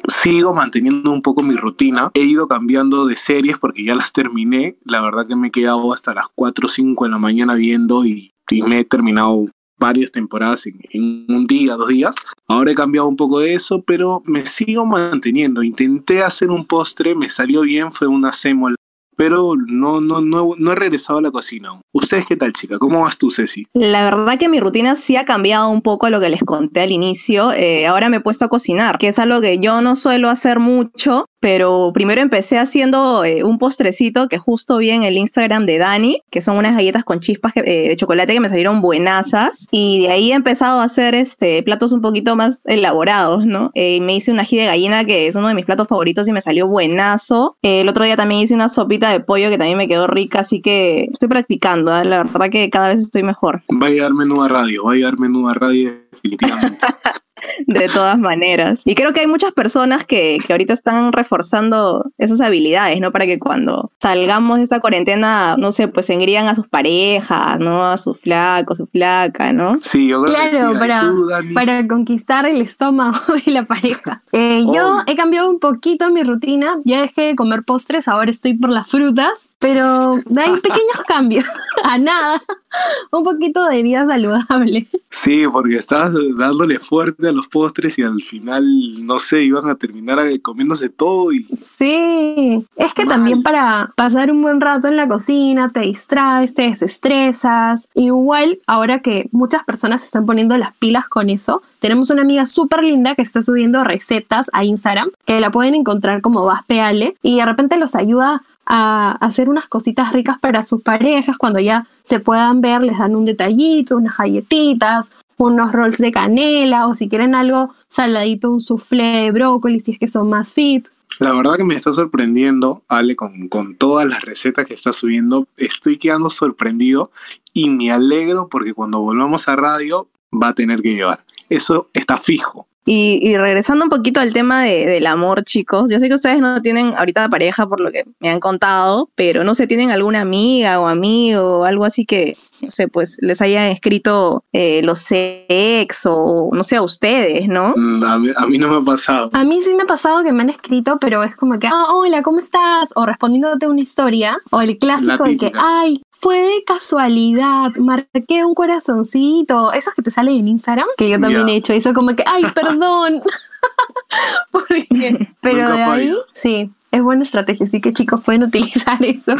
sigo 0.07 0.53
manteniendo 0.53 1.11
un 1.11 1.21
poco 1.21 1.43
mi 1.43 1.55
rutina 1.55 2.09
He 2.13 2.23
ido 2.23 2.47
cambiando 2.47 3.05
de 3.05 3.15
series 3.15 3.57
porque 3.57 3.83
ya 3.83 3.95
las 3.95 4.13
terminé. 4.13 4.77
La 4.85 5.01
verdad 5.01 5.27
que 5.27 5.35
me 5.35 5.47
he 5.47 5.51
quedado 5.51 5.93
hasta 5.93 6.13
las 6.13 6.27
4 6.33 6.65
o 6.65 6.69
5 6.69 7.05
de 7.05 7.11
la 7.11 7.17
mañana 7.17 7.55
viendo 7.55 8.05
y, 8.05 8.31
y 8.49 8.61
me 8.63 8.79
he 8.79 8.85
terminado 8.85 9.45
varias 9.77 10.11
temporadas 10.11 10.67
en, 10.67 10.79
en, 10.91 11.25
un 11.29 11.47
día, 11.47 11.75
dos 11.75 11.87
días. 11.87 12.15
Ahora 12.47 12.71
he 12.71 12.75
cambiado 12.75 13.07
un 13.07 13.15
poco 13.15 13.39
de 13.39 13.53
eso, 13.53 13.81
pero 13.83 14.21
me 14.25 14.41
sigo 14.41 14.85
manteniendo. 14.85 15.63
Intenté 15.63 16.21
hacer 16.21 16.49
un 16.49 16.65
postre, 16.65 17.15
me 17.15 17.29
salió 17.29 17.61
bien, 17.61 17.91
fue 17.91 18.07
una 18.07 18.31
sémola 18.31 18.75
pero 19.19 19.53
no, 19.57 19.99
no, 19.99 20.21
no, 20.21 20.53
no 20.57 20.71
he 20.71 20.75
regresado 20.75 21.19
a 21.19 21.21
la 21.21 21.29
cocina. 21.29 21.71
¿Ustedes 21.91 22.25
qué 22.25 22.37
tal, 22.37 22.53
chica? 22.53 22.77
¿Cómo 22.77 23.01
vas 23.01 23.17
tú, 23.17 23.29
Ceci? 23.29 23.67
La 23.73 24.05
verdad 24.05 24.39
que 24.39 24.47
mi 24.47 24.61
rutina 24.61 24.95
sí 24.95 25.17
ha 25.17 25.25
cambiado 25.25 25.67
un 25.67 25.81
poco 25.81 26.05
a 26.05 26.09
lo 26.09 26.21
que 26.21 26.29
les 26.29 26.41
conté 26.41 26.79
al 26.79 26.93
inicio. 26.93 27.51
Eh, 27.51 27.85
ahora 27.85 28.07
me 28.07 28.17
he 28.17 28.21
puesto 28.21 28.45
a 28.45 28.47
cocinar, 28.47 28.97
que 28.97 29.09
es 29.09 29.19
algo 29.19 29.41
que 29.41 29.59
yo 29.59 29.81
no 29.81 29.97
suelo 29.97 30.29
hacer 30.29 30.61
mucho, 30.61 31.25
pero 31.39 31.91
primero 31.93 32.21
empecé 32.21 32.57
haciendo 32.57 33.23
eh, 33.23 33.43
un 33.43 33.57
postrecito 33.57 34.27
que 34.27 34.37
justo 34.37 34.77
vi 34.77 34.89
en 34.91 35.03
el 35.03 35.17
Instagram 35.17 35.65
de 35.65 35.77
Dani, 35.77 36.21
que 36.29 36.41
son 36.41 36.57
unas 36.57 36.75
galletas 36.75 37.03
con 37.03 37.19
chispas 37.19 37.53
que, 37.53 37.61
eh, 37.61 37.89
de 37.89 37.95
chocolate 37.95 38.33
que 38.33 38.39
me 38.39 38.49
salieron 38.49 38.81
buenazas. 38.81 39.67
Y 39.71 40.03
de 40.03 40.11
ahí 40.11 40.31
he 40.31 40.35
empezado 40.35 40.79
a 40.81 40.83
hacer 40.83 41.15
este, 41.15 41.63
platos 41.63 41.91
un 41.91 42.01
poquito 42.01 42.35
más 42.35 42.61
elaborados, 42.65 43.45
¿no? 43.45 43.71
Eh, 43.73 44.01
me 44.01 44.15
hice 44.15 44.31
un 44.31 44.39
ají 44.39 44.57
de 44.57 44.65
gallina, 44.65 45.05
que 45.05 45.27
es 45.27 45.35
uno 45.35 45.47
de 45.47 45.55
mis 45.55 45.65
platos 45.65 45.87
favoritos 45.87 46.27
y 46.27 46.33
me 46.33 46.41
salió 46.41 46.67
buenazo. 46.67 47.57
el 47.61 47.87
otro 47.87 48.03
día 48.03 48.17
también 48.17 48.41
hice 48.41 48.53
una 48.53 48.69
sopita 48.69 49.11
de 49.11 49.19
pollo 49.19 49.49
que 49.49 49.57
también 49.57 49.77
me 49.77 49.87
quedó 49.87 50.07
rica, 50.07 50.39
así 50.39 50.61
que 50.61 51.07
estoy 51.11 51.29
practicando. 51.29 51.97
¿eh? 51.97 52.05
La 52.05 52.23
verdad 52.23 52.49
que 52.49 52.69
cada 52.69 52.89
vez 52.89 52.99
estoy 52.99 53.23
mejor. 53.23 53.63
Va 53.81 53.87
a 53.87 53.89
llegar 53.89 54.13
menú 54.13 54.43
a 54.43 54.47
radio, 54.47 54.83
va 54.85 54.93
a 54.93 54.95
llegar 54.95 55.19
menú 55.19 55.47
a 55.47 55.53
radio 55.53 55.91
definitivamente. 56.11 56.85
de 57.67 57.87
todas 57.89 58.17
maneras. 58.17 58.83
Y 58.85 58.95
creo 58.95 59.13
que 59.13 59.21
hay 59.21 59.27
muchas 59.27 59.51
personas 59.51 60.05
que, 60.05 60.37
que, 60.45 60.53
ahorita 60.53 60.73
están 60.73 61.13
reforzando 61.13 62.11
esas 62.17 62.41
habilidades, 62.41 62.99
¿no? 62.99 63.11
Para 63.11 63.25
que 63.25 63.39
cuando 63.39 63.91
salgamos 63.99 64.57
de 64.57 64.63
esta 64.63 64.79
cuarentena, 64.79 65.55
no 65.57 65.71
sé, 65.71 65.87
pues 65.87 66.09
engrían 66.09 66.47
a 66.47 66.55
sus 66.55 66.67
parejas, 66.67 67.59
¿no? 67.59 67.85
A 67.85 67.97
su 67.97 68.13
flaco, 68.13 68.75
su 68.75 68.87
flaca, 68.87 69.53
¿no? 69.53 69.77
Sí, 69.81 70.07
yo 70.07 70.23
creo 70.23 70.35
claro, 70.35 70.69
que 70.69 70.73
sí. 70.73 70.79
para, 70.79 71.01
tú, 71.01 71.53
para 71.53 71.87
conquistar 71.87 72.45
el 72.45 72.61
estómago 72.61 73.19
de 73.45 73.51
la 73.51 73.63
pareja. 73.63 74.21
Eh, 74.31 74.63
oh. 74.65 74.73
Yo 74.73 74.97
he 75.07 75.15
cambiado 75.15 75.49
un 75.49 75.59
poquito 75.59 76.09
mi 76.09 76.23
rutina, 76.23 76.77
ya 76.85 77.01
dejé 77.01 77.21
de 77.27 77.35
comer 77.35 77.63
postres, 77.63 78.07
ahora 78.07 78.31
estoy 78.31 78.53
por 78.55 78.69
las 78.69 78.87
frutas, 78.87 79.51
pero 79.59 80.13
hay 80.13 80.51
pequeños 80.61 81.03
cambios, 81.07 81.45
a 81.83 81.97
nada, 81.97 82.41
un 83.11 83.23
poquito 83.23 83.65
de 83.65 83.83
vida 83.83 84.05
saludable. 84.05 84.87
Sí, 85.11 85.43
porque 85.51 85.75
estabas 85.75 86.13
dándole 86.37 86.79
fuerte 86.79 87.27
a 87.27 87.31
los 87.31 87.47
postres 87.47 87.97
y 87.97 88.03
al 88.03 88.21
final, 88.21 88.63
no 89.05 89.17
sé, 89.17 89.41
iban 89.41 89.67
a 89.67 89.73
terminar 89.73 90.19
comiéndose 90.41 90.87
todo 90.89 91.33
y... 91.33 91.45
Sí, 91.45 92.63
es 92.75 92.93
que 92.93 93.05
Mal. 93.05 93.15
también 93.15 93.41
para 93.41 93.91
pasar 93.95 94.31
un 94.31 94.43
buen 94.43 94.61
rato 94.61 94.87
en 94.87 94.95
la 94.95 95.07
cocina 95.07 95.69
te 95.69 95.79
distraes, 95.79 96.53
te 96.53 96.69
desestresas. 96.69 97.89
Igual, 97.95 98.59
ahora 98.67 98.99
que 98.99 99.27
muchas 99.31 99.63
personas 99.63 100.01
se 100.01 100.05
están 100.05 100.27
poniendo 100.27 100.55
las 100.57 100.75
pilas 100.75 101.09
con 101.09 101.31
eso, 101.31 101.63
tenemos 101.79 102.09
una 102.09 102.21
amiga 102.21 102.45
súper 102.45 102.83
linda 102.83 103.15
que 103.15 103.21
está 103.21 103.41
subiendo 103.41 103.83
recetas 103.83 104.49
a 104.53 104.63
Instagram, 104.63 105.09
que 105.25 105.39
la 105.39 105.49
pueden 105.49 105.75
encontrar 105.75 106.21
como 106.21 106.45
Vaspeale, 106.45 107.15
y 107.23 107.37
de 107.37 107.45
repente 107.45 107.77
los 107.77 107.95
ayuda 107.95 108.43
a 108.69 109.11
hacer 109.19 109.49
unas 109.49 109.67
cositas 109.67 110.13
ricas 110.13 110.39
para 110.39 110.63
sus 110.63 110.81
parejas, 110.81 111.37
cuando 111.37 111.59
ya 111.59 111.85
se 112.03 112.19
puedan 112.19 112.61
ver, 112.61 112.83
les 112.83 112.99
dan 112.99 113.15
un 113.15 113.25
detallito, 113.25 113.97
unas 113.97 114.15
galletitas, 114.17 115.11
unos 115.37 115.71
rolls 115.71 115.97
de 115.97 116.11
canela 116.11 116.87
o 116.87 116.95
si 116.95 117.09
quieren 117.09 117.33
algo 117.33 117.73
saladito, 117.89 118.51
un 118.51 118.61
soufflé 118.61 119.23
de 119.23 119.31
brócoli 119.31 119.79
si 119.79 119.93
es 119.93 119.99
que 119.99 120.07
son 120.07 120.29
más 120.29 120.53
fit. 120.53 120.87
La 121.17 121.33
verdad 121.33 121.55
que 121.57 121.63
me 121.63 121.75
está 121.75 121.91
sorprendiendo, 121.91 122.83
Ale, 122.87 123.15
con, 123.15 123.49
con 123.49 123.75
todas 123.75 124.07
las 124.07 124.21
recetas 124.21 124.65
que 124.65 124.75
está 124.75 124.93
subiendo. 124.93 125.47
Estoy 125.57 125.97
quedando 125.97 126.29
sorprendido 126.29 127.11
y 127.53 127.69
me 127.69 127.91
alegro 127.91 128.47
porque 128.47 128.73
cuando 128.73 129.01
volvamos 129.01 129.49
a 129.49 129.55
radio 129.55 130.07
va 130.31 130.49
a 130.49 130.53
tener 130.53 130.81
que 130.81 130.93
llevar. 130.93 131.25
Eso 131.49 131.89
está 131.93 132.17
fijo. 132.17 132.68
Y, 132.85 133.19
y, 133.21 133.37
regresando 133.37 133.85
un 133.85 133.89
poquito 133.89 134.19
al 134.19 134.33
tema 134.33 134.63
de, 134.63 134.85
del 134.85 135.05
amor, 135.05 135.43
chicos, 135.43 135.91
yo 135.91 135.99
sé 135.99 136.07
que 136.07 136.15
ustedes 136.15 136.39
no 136.39 136.61
tienen 136.61 136.93
ahorita 136.97 137.29
pareja 137.29 137.67
por 137.67 137.81
lo 137.81 137.91
que 137.91 138.05
me 138.19 138.29
han 138.29 138.39
contado, 138.39 139.09
pero 139.15 139.43
no 139.43 139.53
sé, 139.53 139.67
¿tienen 139.67 139.91
alguna 139.91 140.21
amiga 140.21 140.79
o 140.79 140.87
amigo 140.87 141.59
o 141.59 141.63
algo 141.65 141.85
así 141.85 142.05
que, 142.05 142.35
no 142.61 142.69
sé, 142.69 142.87
pues 142.87 143.17
les 143.21 143.41
hayan 143.41 143.65
escrito 143.65 144.43
eh, 144.53 144.81
los 144.81 144.99
sex 144.99 146.05
o 146.05 146.49
no 146.51 146.63
sé, 146.63 146.77
a 146.77 146.81
ustedes, 146.81 147.47
¿no? 147.47 147.73
A 147.75 148.17
mí, 148.17 148.29
a 148.35 148.45
mí, 148.47 148.57
no 148.57 148.69
me 148.69 148.77
ha 148.77 148.81
pasado. 148.81 149.29
A 149.33 149.43
mí 149.43 149.61
sí 149.61 149.75
me 149.75 149.83
ha 149.83 149.87
pasado 149.87 150.23
que 150.23 150.31
me 150.31 150.41
han 150.41 150.49
escrito, 150.49 150.97
pero 150.99 151.23
es 151.23 151.35
como 151.35 151.59
que, 151.59 151.67
ah, 151.67 151.93
hola, 151.93 152.23
¿cómo 152.23 152.39
estás? 152.39 152.91
O 152.95 153.05
respondiéndote 153.05 153.67
una 153.67 153.81
historia, 153.81 154.37
o 154.51 154.61
el 154.61 154.77
clásico 154.77 155.25
de 155.25 155.37
que, 155.37 155.51
ay, 155.55 156.01
fue 156.19 156.39
de 156.39 156.63
casualidad, 156.65 157.71
marqué 157.77 158.43
un 158.43 158.53
corazoncito, 158.53 159.71
esos 159.71 159.93
que 159.93 160.01
te 160.01 160.11
salen 160.11 160.35
en 160.35 160.47
Instagram, 160.49 160.87
que 160.97 161.09
yo 161.09 161.19
también 161.19 161.45
yeah. 161.45 161.55
he 161.55 161.57
hecho, 161.57 161.73
eso 161.73 161.93
como 161.93 162.15
que, 162.15 162.23
ay, 162.25 162.43
perdón. 162.53 163.21
Porque, 164.51 165.29
pero 165.41 165.69
Nunca 165.69 165.75
de 165.75 165.83
ahí, 165.83 166.17
sí, 166.33 166.69
es 166.91 167.01
buena 167.01 167.23
estrategia, 167.23 167.65
así 167.65 167.81
que 167.81 167.93
chicos 167.93 168.21
pueden 168.23 168.43
utilizar 168.43 168.97
eso. 169.03 169.35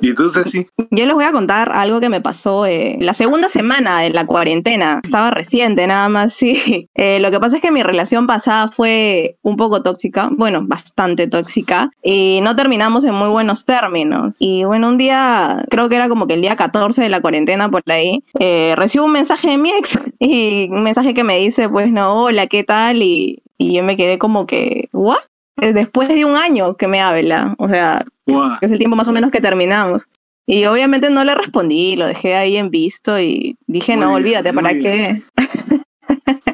y 0.00 0.10
entonces 0.10 0.50
sí. 0.50 0.66
Yo 0.90 1.06
les 1.06 1.14
voy 1.14 1.24
a 1.24 1.32
contar 1.32 1.72
algo 1.72 2.00
que 2.00 2.08
me 2.08 2.20
pasó 2.20 2.66
eh, 2.66 2.96
la 3.00 3.14
segunda 3.14 3.48
semana 3.48 4.00
de 4.00 4.10
la 4.10 4.26
cuarentena. 4.26 5.00
Estaba 5.02 5.30
reciente, 5.30 5.86
nada 5.86 6.08
más, 6.08 6.34
sí. 6.34 6.88
Eh, 6.96 7.18
lo 7.18 7.30
que 7.30 7.40
pasa 7.40 7.56
es 7.56 7.62
que 7.62 7.72
mi 7.72 7.82
relación 7.82 8.26
pasada 8.26 8.68
fue 8.68 9.36
un 9.42 9.56
poco 9.56 9.82
tóxica, 9.82 10.28
bueno, 10.30 10.62
bastante 10.64 11.26
tóxica, 11.26 11.90
y 12.02 12.40
no 12.42 12.54
terminamos 12.54 13.04
en 13.04 13.14
muy 13.14 13.28
buenos 13.28 13.64
términos. 13.64 14.36
Y 14.38 14.64
bueno, 14.64 14.88
un 14.88 14.96
día, 14.96 15.64
creo 15.70 15.88
que 15.88 15.96
era 15.96 16.08
como 16.08 16.26
que 16.26 16.34
el 16.34 16.42
día 16.42 16.56
14 16.56 17.02
de 17.02 17.08
la 17.08 17.20
cuarentena 17.20 17.68
por 17.68 17.82
ahí, 17.86 18.24
eh, 18.38 18.74
recibo 18.76 19.06
un 19.06 19.12
mensaje 19.12 19.50
de 19.50 19.58
mi 19.58 19.70
ex 19.72 19.98
y 20.18 20.68
un 20.70 20.82
mensaje 20.82 21.14
que 21.14 21.24
me 21.24 21.38
dice, 21.38 21.68
pues 21.68 21.90
no, 21.90 22.24
hola, 22.24 22.46
¿qué 22.46 22.62
tal? 22.62 23.02
Y, 23.02 23.42
y 23.58 23.74
yo 23.74 23.82
me 23.82 23.96
quedé 23.96 24.18
como 24.18 24.46
que, 24.46 24.88
¿what? 24.92 25.18
Después 25.56 26.08
de 26.08 26.24
un 26.24 26.36
año 26.36 26.76
que 26.76 26.88
me 26.88 27.00
habla, 27.00 27.54
o 27.58 27.68
sea, 27.68 28.04
Guau. 28.26 28.56
es 28.60 28.72
el 28.72 28.78
tiempo 28.78 28.96
más 28.96 29.08
o 29.08 29.12
menos 29.12 29.30
que 29.30 29.40
terminamos. 29.40 30.08
Y 30.46 30.64
obviamente 30.66 31.08
no 31.10 31.24
le 31.24 31.34
respondí, 31.34 31.96
lo 31.96 32.06
dejé 32.06 32.34
ahí 32.34 32.56
en 32.58 32.70
visto 32.70 33.18
y 33.18 33.56
dije, 33.66 33.94
no, 33.96 34.08
bien, 34.08 34.16
olvídate, 34.16 34.52
¿para 34.52 34.70
qué? 34.74 35.22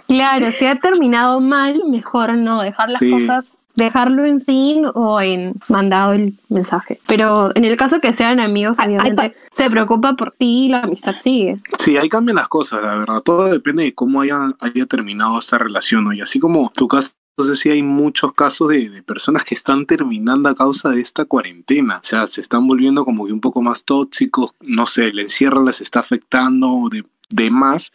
Claro, 0.07 0.50
si 0.52 0.66
ha 0.66 0.76
terminado 0.76 1.40
mal, 1.40 1.83
mejor 1.88 2.37
no 2.37 2.61
dejar 2.62 2.90
las 2.90 3.00
Sí. 3.00 3.11
cosas, 3.11 3.54
dejarlo 3.76 4.25
en 4.26 4.40
sí 4.40 4.83
o 4.95 5.21
en 5.21 5.54
mandado 5.69 6.12
el 6.12 6.35
mensaje. 6.49 6.99
Pero 7.07 7.54
en 7.57 7.64
el 7.64 7.76
caso 7.76 8.00
que 8.00 8.12
sean 8.12 8.40
amigos, 8.40 8.78
Ay, 8.80 8.88
ay, 8.90 8.97
obviamente 8.99 9.37
se 9.52 9.71
preocupa 9.71 10.14
por 10.14 10.33
ti 10.33 10.66
y 10.66 10.69
la 10.69 10.80
amistad 10.80 11.14
sigue. 11.19 11.59
Sí, 11.78 11.97
ahí 11.97 12.09
cambian 12.09 12.37
las 12.37 12.49
cosas, 12.49 12.83
la 12.83 12.97
verdad. 12.97 13.21
Todo 13.23 13.50
depende 13.52 13.85
de 13.85 13.95
cómo 13.95 14.21
haya, 14.21 14.52
haya 14.61 14.87
terminado 14.87 15.38
esta 15.38 15.59
relación, 15.59 16.04
¿no? 16.04 16.12
Y 16.12 16.21
así 16.21 16.40
como 16.40 16.71
tu 16.75 16.88
caso, 16.88 17.12
entonces 17.37 17.58
sí 17.58 17.70
hay 17.70 17.82
muchos 17.82 18.32
casos 18.34 18.68
de, 18.68 18.90
de 18.90 19.02
personas 19.02 19.44
que 19.44 19.54
están 19.54 19.87
terminando 19.87 20.49
a 20.49 20.54
causa 20.54 20.90
de 20.90 21.00
esta 21.00 21.25
cuarentena. 21.25 21.99
O 21.99 22.06
sea, 22.06 22.26
se 22.26 22.40
están 22.40 22.66
volviendo 22.66 23.04
como 23.04 23.26
que 23.26 23.32
un 23.32 23.40
poco 23.40 23.62
más 23.62 23.84
tóxicos, 23.84 24.50
no 24.60 24.87
sé, 24.87 25.06
el 25.08 25.18
encierro 25.18 25.64
les 25.64 25.80
está 25.80 26.00
afectando 26.00 26.88
de, 26.90 27.04
de 27.30 27.50
más 27.50 27.92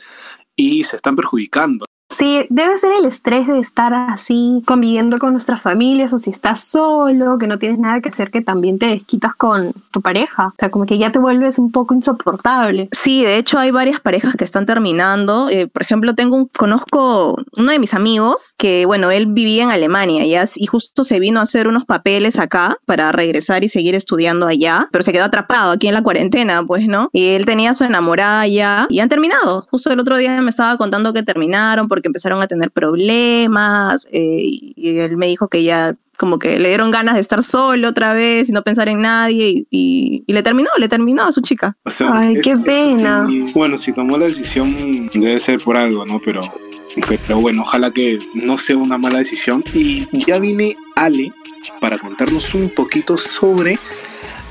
y 0.56 0.84
se 0.86 0.96
están 0.96 1.16
perjudicando. 1.16 1.86
Sí, 2.18 2.46
debe 2.50 2.78
ser 2.78 2.94
el 2.94 3.04
estrés 3.04 3.46
de 3.46 3.60
estar 3.60 3.94
así 3.94 4.64
conviviendo 4.66 5.18
con 5.18 5.34
nuestras 5.34 5.62
familias 5.62 6.14
o 6.14 6.18
si 6.18 6.30
estás 6.30 6.64
solo, 6.64 7.38
que 7.38 7.46
no 7.46 7.60
tienes 7.60 7.78
nada 7.78 8.00
que 8.00 8.08
hacer, 8.08 8.32
que 8.32 8.40
también 8.40 8.80
te 8.80 8.86
desquitas 8.86 9.36
con 9.36 9.74
tu 9.92 10.02
pareja. 10.02 10.48
O 10.48 10.54
sea, 10.58 10.70
como 10.72 10.86
que 10.86 10.98
ya 10.98 11.12
te 11.12 11.20
vuelves 11.20 11.60
un 11.60 11.74
poco 11.74 11.94
insoportable. 11.94 12.88
Sí, 12.94 13.26
de 13.26 13.38
hecho 13.38 13.60
hay 13.60 13.72
varias 13.72 14.00
parejas 14.00 14.38
que 14.38 14.46
están 14.46 14.66
terminando. 14.66 15.50
Eh, 15.50 15.68
por 15.68 15.82
ejemplo, 15.82 16.16
tengo 16.16 16.38
un, 16.38 16.46
conozco 16.48 17.38
uno 17.58 17.72
de 17.74 17.80
mis 17.80 17.94
amigos 17.94 18.54
que, 18.58 18.86
bueno, 18.86 19.12
él 19.12 19.26
vivía 19.28 19.64
en 19.64 19.72
Alemania 19.72 20.26
ya, 20.26 20.46
y 20.56 20.68
justo 20.68 21.04
se 21.04 21.20
vino 21.20 21.42
a 21.42 21.44
hacer 21.44 21.68
unos 21.68 21.84
papeles 21.84 22.40
acá 22.40 22.78
para 22.86 23.12
regresar 23.12 23.66
y 23.66 23.68
seguir 23.68 23.94
estudiando 23.94 24.48
allá, 24.48 24.88
pero 24.94 25.04
se 25.04 25.12
quedó 25.12 25.26
atrapado 25.26 25.72
aquí 25.72 25.90
en 25.90 25.94
la 25.94 26.02
cuarentena, 26.02 26.64
pues, 26.66 26.88
¿no? 26.88 27.10
Y 27.12 27.32
él 27.32 27.46
tenía 27.46 27.72
a 27.72 27.74
su 27.74 27.84
enamorada 27.84 28.40
allá 28.40 28.88
y 28.90 29.02
han 29.02 29.10
terminado. 29.10 29.68
Justo 29.70 29.92
el 29.92 30.00
otro 30.00 30.16
día 30.16 30.42
me 30.42 30.50
estaba 30.50 30.78
contando 30.78 31.12
que 31.12 31.22
terminaron 31.22 31.90
porque 31.90 32.05
empezaron 32.08 32.42
a 32.42 32.48
tener 32.48 32.72
problemas 32.72 34.08
eh, 34.12 34.40
y 34.42 34.98
él 35.00 35.18
me 35.18 35.28
dijo 35.28 35.48
que 35.48 35.64
ya 35.64 35.96
como 36.18 36.40
que 36.40 36.60
le 36.60 36.70
dieron 36.70 36.92
ganas 36.92 37.16
de 37.16 37.20
estar 37.22 37.44
solo 37.44 37.90
otra 37.90 38.14
vez 38.14 38.48
y 38.48 38.54
no 38.54 38.64
pensar 38.64 38.88
en 38.88 39.02
nadie 39.02 39.50
y, 39.50 39.68
y- 39.70 40.24
y 40.26 40.34
le 40.34 40.44
terminó, 40.44 40.70
le 40.78 40.88
terminó 40.88 41.24
a 41.24 41.32
su 41.34 41.42
chica. 41.42 41.76
O 41.84 41.90
sea, 41.90 42.10
Ay, 42.14 42.36
qué 42.42 42.56
pena. 42.58 43.28
sí. 43.28 43.52
bueno, 43.54 43.78
si 43.78 43.92
tomó 43.92 44.18
la 44.18 44.26
decisión 44.26 45.08
debe 45.14 45.40
ser 45.42 45.60
por 45.60 45.76
algo, 45.76 46.06
¿no? 46.06 46.22
Pero, 46.24 46.42
pero 47.28 47.42
bueno, 47.42 47.64
ojalá 47.64 47.92
que 47.92 48.20
no 48.34 48.58
sea 48.58 48.78
una 48.78 48.98
mala 48.98 49.18
decisión. 49.18 49.62
Y 49.74 50.08
ya 50.26 50.40
viene 50.40 50.78
Ale 50.96 51.34
para 51.82 51.98
contarnos 51.98 52.54
un 52.56 52.70
poquito 52.70 53.18
sobre 53.18 53.78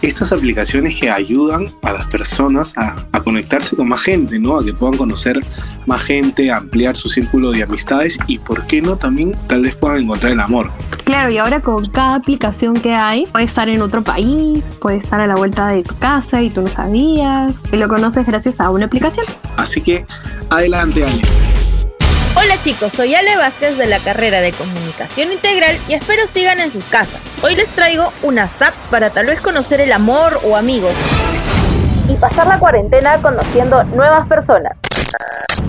estas 0.05 0.33
aplicaciones 0.33 0.99
que 0.99 1.11
ayudan 1.11 1.67
a 1.83 1.93
las 1.93 2.07
personas 2.07 2.77
a, 2.77 2.95
a 3.13 3.21
conectarse 3.23 3.77
con 3.77 3.89
más 3.89 4.03
gente, 4.03 4.39
¿no? 4.39 4.59
A 4.59 4.65
que 4.65 4.75
puedan 4.75 4.97
conocer 4.97 5.41
más 5.87 6.03
gente, 6.03 6.51
ampliar 6.51 6.97
su 6.97 7.11
círculo 7.11 7.53
de 7.53 7.63
amistades 7.63 8.19
y, 8.27 8.39
¿por 8.39 8.67
qué 8.67 8.83
no? 8.83 8.97
También 8.97 9.35
tal 9.47 9.63
vez 9.63 9.77
puedan 9.77 10.03
encontrar 10.03 10.33
el 10.33 10.41
amor. 10.41 10.71
Claro, 11.05 11.31
y 11.31 11.39
ahora 11.39 11.61
con 11.61 11.85
cada 11.87 12.17
aplicación 12.17 12.75
que 12.75 12.95
hay, 12.95 13.27
puede 13.27 13.45
estar 13.45 13.69
en 13.69 13.83
otro 13.83 14.03
país, 14.03 14.77
puede 14.81 14.97
estar 14.97 15.21
a 15.21 15.27
la 15.27 15.35
vuelta 15.35 15.69
de 15.69 15.83
tu 15.83 15.97
casa 15.97 16.43
y 16.43 16.51
tú 16.51 16.63
no 16.63 16.69
sabías, 16.69 17.63
y 17.73 17.77
lo 17.77 17.89
conoces 17.89 18.27
gracias 18.27 18.61
a 18.61 18.71
una 18.71 18.87
aplicación. 18.87 19.27
Así 19.57 19.81
que, 19.81 20.07
adelante, 20.51 21.05
Ale. 21.05 21.64
Hola 22.37 22.61
chicos, 22.65 22.91
soy 22.97 23.15
Ale 23.15 23.37
Vázquez 23.37 23.79
de 23.79 23.87
la 23.87 24.01
carrera 24.01 24.41
de 24.41 24.53
Comunicación 24.53 25.31
Integral 25.33 25.77
y 25.89 25.95
espero 25.95 26.25
sigan 26.27 26.59
en 26.59 26.73
sus 26.73 26.85
casas. 26.85 27.21
Hoy 27.43 27.55
les 27.55 27.69
traigo 27.69 28.13
unas 28.23 28.61
apps 28.61 28.77
para 28.91 29.11
tal 29.11 29.27
vez 29.27 29.41
conocer 29.41 29.81
el 29.81 29.93
amor 29.93 30.41
o 30.43 30.57
amigos 30.57 30.95
y 32.09 32.15
pasar 32.15 32.49
la 32.49 32.59
cuarentena 32.59 33.19
conociendo 33.23 33.85
nuevas 33.85 34.27
personas. 34.27 34.77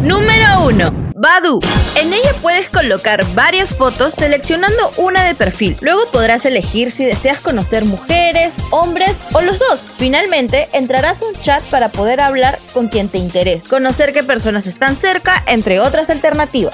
Número 0.01 0.65
1. 0.65 1.04
Badu. 1.17 1.62
En 1.95 2.12
ella 2.12 2.31
puedes 2.41 2.69
colocar 2.69 3.25
varias 3.34 3.69
fotos 3.69 4.13
seleccionando 4.13 4.91
una 4.98 5.24
de 5.24 5.34
perfil. 5.34 5.77
Luego 5.79 6.01
podrás 6.12 6.45
elegir 6.45 6.91
si 6.91 7.05
deseas 7.05 7.39
conocer 7.39 7.86
mujeres, 7.86 8.53
hombres 8.69 9.15
o 9.31 9.39
los 9.39 9.57
dos. 9.57 9.79
Finalmente, 9.98 10.67
entrarás 10.74 11.22
a 11.22 11.25
un 11.25 11.34
chat 11.36 11.63
para 11.69 11.88
poder 11.88 12.19
hablar 12.19 12.60
con 12.74 12.89
quien 12.89 13.07
te 13.07 13.17
interese, 13.17 13.65
conocer 13.69 14.12
qué 14.12 14.24
personas 14.24 14.67
están 14.67 14.98
cerca, 14.98 15.41
entre 15.48 15.79
otras 15.79 16.10
alternativas. 16.10 16.74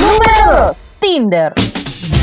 Número 0.00 0.66
2. 0.68 0.76
Tinder. 1.00 1.52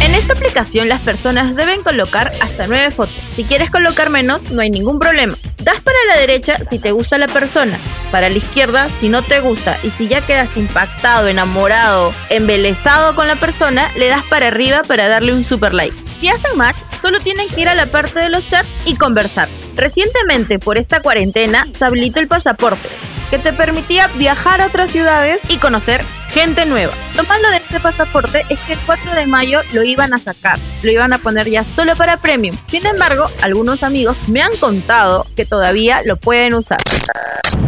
En 0.02 0.14
esta 0.16 0.34
aplicación 0.34 0.90
las 0.90 1.02
personas 1.02 1.56
deben 1.56 1.84
colocar 1.84 2.32
hasta 2.42 2.68
9 2.68 2.92
fotos. 2.92 3.16
Si 3.36 3.44
quieres 3.44 3.72
colocar 3.72 4.10
menos, 4.10 4.42
no 4.52 4.62
hay 4.62 4.70
ningún 4.70 5.00
problema. 5.00 5.36
Das 5.64 5.80
para 5.82 5.98
la 6.08 6.20
derecha 6.20 6.58
si 6.70 6.78
te 6.80 6.92
gusta 6.92 7.18
la 7.18 7.28
persona, 7.28 7.80
para 8.12 8.30
la 8.30 8.38
izquierda 8.38 8.88
si 9.00 9.10
no 9.10 9.24
te 9.24 9.40
gusta 9.40 9.78
y 9.82 9.90
si 9.90 10.08
ya 10.08 10.22
quedas 10.22 10.56
impactado, 10.56 11.28
enamorado, 11.28 12.14
embelesado 12.30 13.16
con 13.16 13.28
la 13.28 13.36
persona, 13.36 13.90
le 13.98 14.08
das 14.08 14.24
para 14.26 14.48
arriba 14.48 14.84
para 14.84 15.08
darle 15.08 15.34
un 15.34 15.46
super 15.46 15.74
like. 15.74 15.96
Si 16.20 16.30
hacen 16.30 16.56
match, 16.56 16.78
solo 17.02 17.20
tienen 17.20 17.50
que 17.50 17.62
ir 17.62 17.70
a 17.70 17.76
la 17.76 17.88
parte 17.88 18.20
de 18.20 18.30
los 18.30 18.48
chats 18.48 18.70
y 18.86 18.96
conversar. 18.96 19.50
Recientemente, 19.76 20.60
por 20.60 20.78
esta 20.78 21.02
cuarentena, 21.02 21.68
se 21.74 21.84
habilitó 21.84 22.20
el 22.20 22.28
pasaporte, 22.28 22.88
que 23.30 23.40
te 23.40 23.52
permitía 23.52 24.08
viajar 24.16 24.62
a 24.62 24.68
otras 24.68 24.92
ciudades 24.92 25.40
y 25.50 25.58
conocer 25.58 26.04
gente 26.30 26.66
nueva. 26.66 26.94
Lo 27.16 27.24
malo 27.24 27.50
de 27.50 27.58
este 27.58 27.80
pasaporte 27.80 28.46
es 28.50 28.60
que 28.62 28.74
el 28.74 28.80
4 28.86 29.14
de 29.16 29.26
mayo 29.26 29.62
lo 29.74 29.84
iban 29.84 30.14
a 30.14 30.18
sacar, 30.18 30.60
lo 30.84 30.92
iban 30.92 31.14
a 31.14 31.18
poner 31.18 31.50
ya 31.50 31.64
solo 31.76 31.96
para 31.96 32.18
premium. 32.18 32.56
Sin 32.68 32.86
embargo, 32.86 33.28
algunos 33.42 33.84
amigos 33.84 34.18
me 34.28 34.42
han 34.42 34.56
contado 34.58 35.26
que 35.36 35.46
todavía 35.46 36.02
lo 36.06 36.18
pueden 36.18 36.54
usar. 36.54 36.80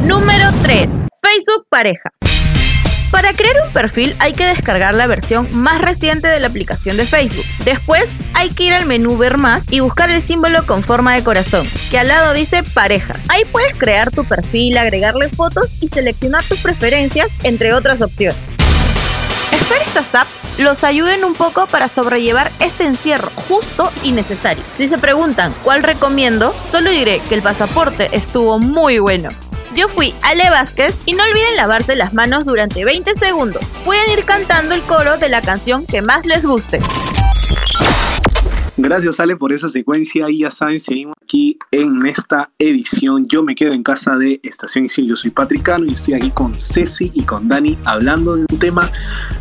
Número 0.04 0.50
3. 0.64 0.88
Facebook 1.22 1.66
Pareja. 1.70 2.12
Para 3.12 3.34
crear 3.34 3.56
un 3.66 3.72
perfil 3.72 4.16
hay 4.20 4.34
que 4.34 4.46
descargar 4.46 4.96
la 4.96 5.08
versión 5.08 5.48
más 5.54 5.82
reciente 5.82 6.28
de 6.28 6.40
la 6.40 6.48
aplicación 6.48 6.98
de 6.98 7.06
Facebook. 7.06 7.46
Después 7.64 8.06
hay 8.34 8.50
que 8.50 8.64
ir 8.64 8.74
al 8.74 8.86
menú 8.86 9.18
Ver 9.18 9.38
más 9.38 9.64
y 9.72 9.80
buscar 9.80 10.10
el 10.10 10.26
símbolo 10.26 10.66
con 10.66 10.84
forma 10.84 11.16
de 11.16 11.24
corazón, 11.24 11.68
que 11.90 12.00
al 12.00 12.10
lado 12.10 12.34
dice 12.34 12.64
pareja. 12.64 13.16
Ahí 13.30 13.44
puedes 13.52 13.76
crear 13.78 14.12
tu 14.12 14.26
perfil, 14.26 14.78
agregarle 14.78 15.30
fotos 15.30 15.70
y 15.82 15.88
seleccionar 15.88 16.44
tus 16.44 16.60
preferencias, 16.60 17.30
entre 17.44 17.74
otras 17.74 18.02
opciones. 18.02 18.38
Espero 19.52 19.84
estas 19.86 20.14
apps 20.14 20.30
los 20.60 20.84
ayuden 20.84 21.24
un 21.24 21.34
poco 21.34 21.68
para 21.68 21.88
sobrellevar 21.88 22.52
este 22.60 22.86
encierro 22.86 23.30
justo 23.48 23.92
y 24.04 24.12
necesario. 24.12 24.64
Si 24.76 24.88
se 24.88 24.98
preguntan 24.98 25.54
cuál 25.64 25.84
recomiendo, 25.84 26.54
solo 26.72 26.90
diré 26.90 27.22
que 27.30 27.36
el 27.36 27.42
pasaporte 27.42 28.10
estuvo 28.12 28.60
muy 28.60 29.00
bueno. 29.00 29.30
Yo 29.78 29.88
fui 29.88 30.16
Ale 30.24 30.50
Vázquez 30.50 30.96
y 31.06 31.14
no 31.14 31.24
olviden 31.24 31.56
lavarse 31.56 31.96
las 31.96 32.12
manos 32.12 32.46
durante 32.46 32.84
20 32.84 33.14
segundos. 33.14 33.64
Pueden 33.86 34.10
ir 34.10 34.26
cantando 34.26 34.74
el 34.74 34.82
coro 34.82 35.20
de 35.20 35.30
la 35.30 35.44
canción 35.44 35.86
que 35.86 36.02
más 36.02 36.26
les 36.26 36.44
guste. 36.44 36.80
Gracias, 38.78 39.20
Ale, 39.20 39.36
por 39.36 39.52
esa 39.52 39.70
secuencia. 39.70 40.30
Y 40.30 40.40
ya 40.40 40.52
saben, 40.52 40.80
seguimos 40.80 41.16
aquí 41.22 41.58
en 41.72 42.06
esta 42.06 42.52
edición. 42.60 43.28
Yo 43.28 43.44
me 43.44 43.56
quedo 43.56 43.74
en 43.74 43.84
casa 43.84 44.16
de 44.18 44.40
Estación 44.44 44.86
Isil. 44.86 45.08
Yo 45.08 45.16
soy 45.16 45.32
Patricano 45.32 45.86
y 45.86 45.94
estoy 45.94 46.14
aquí 46.14 46.30
con 46.30 46.58
Ceci 46.58 47.12
y 47.14 47.24
con 47.24 47.48
Dani 47.48 47.78
hablando 47.86 48.36
de 48.36 48.46
un 48.50 48.60
tema 48.60 48.92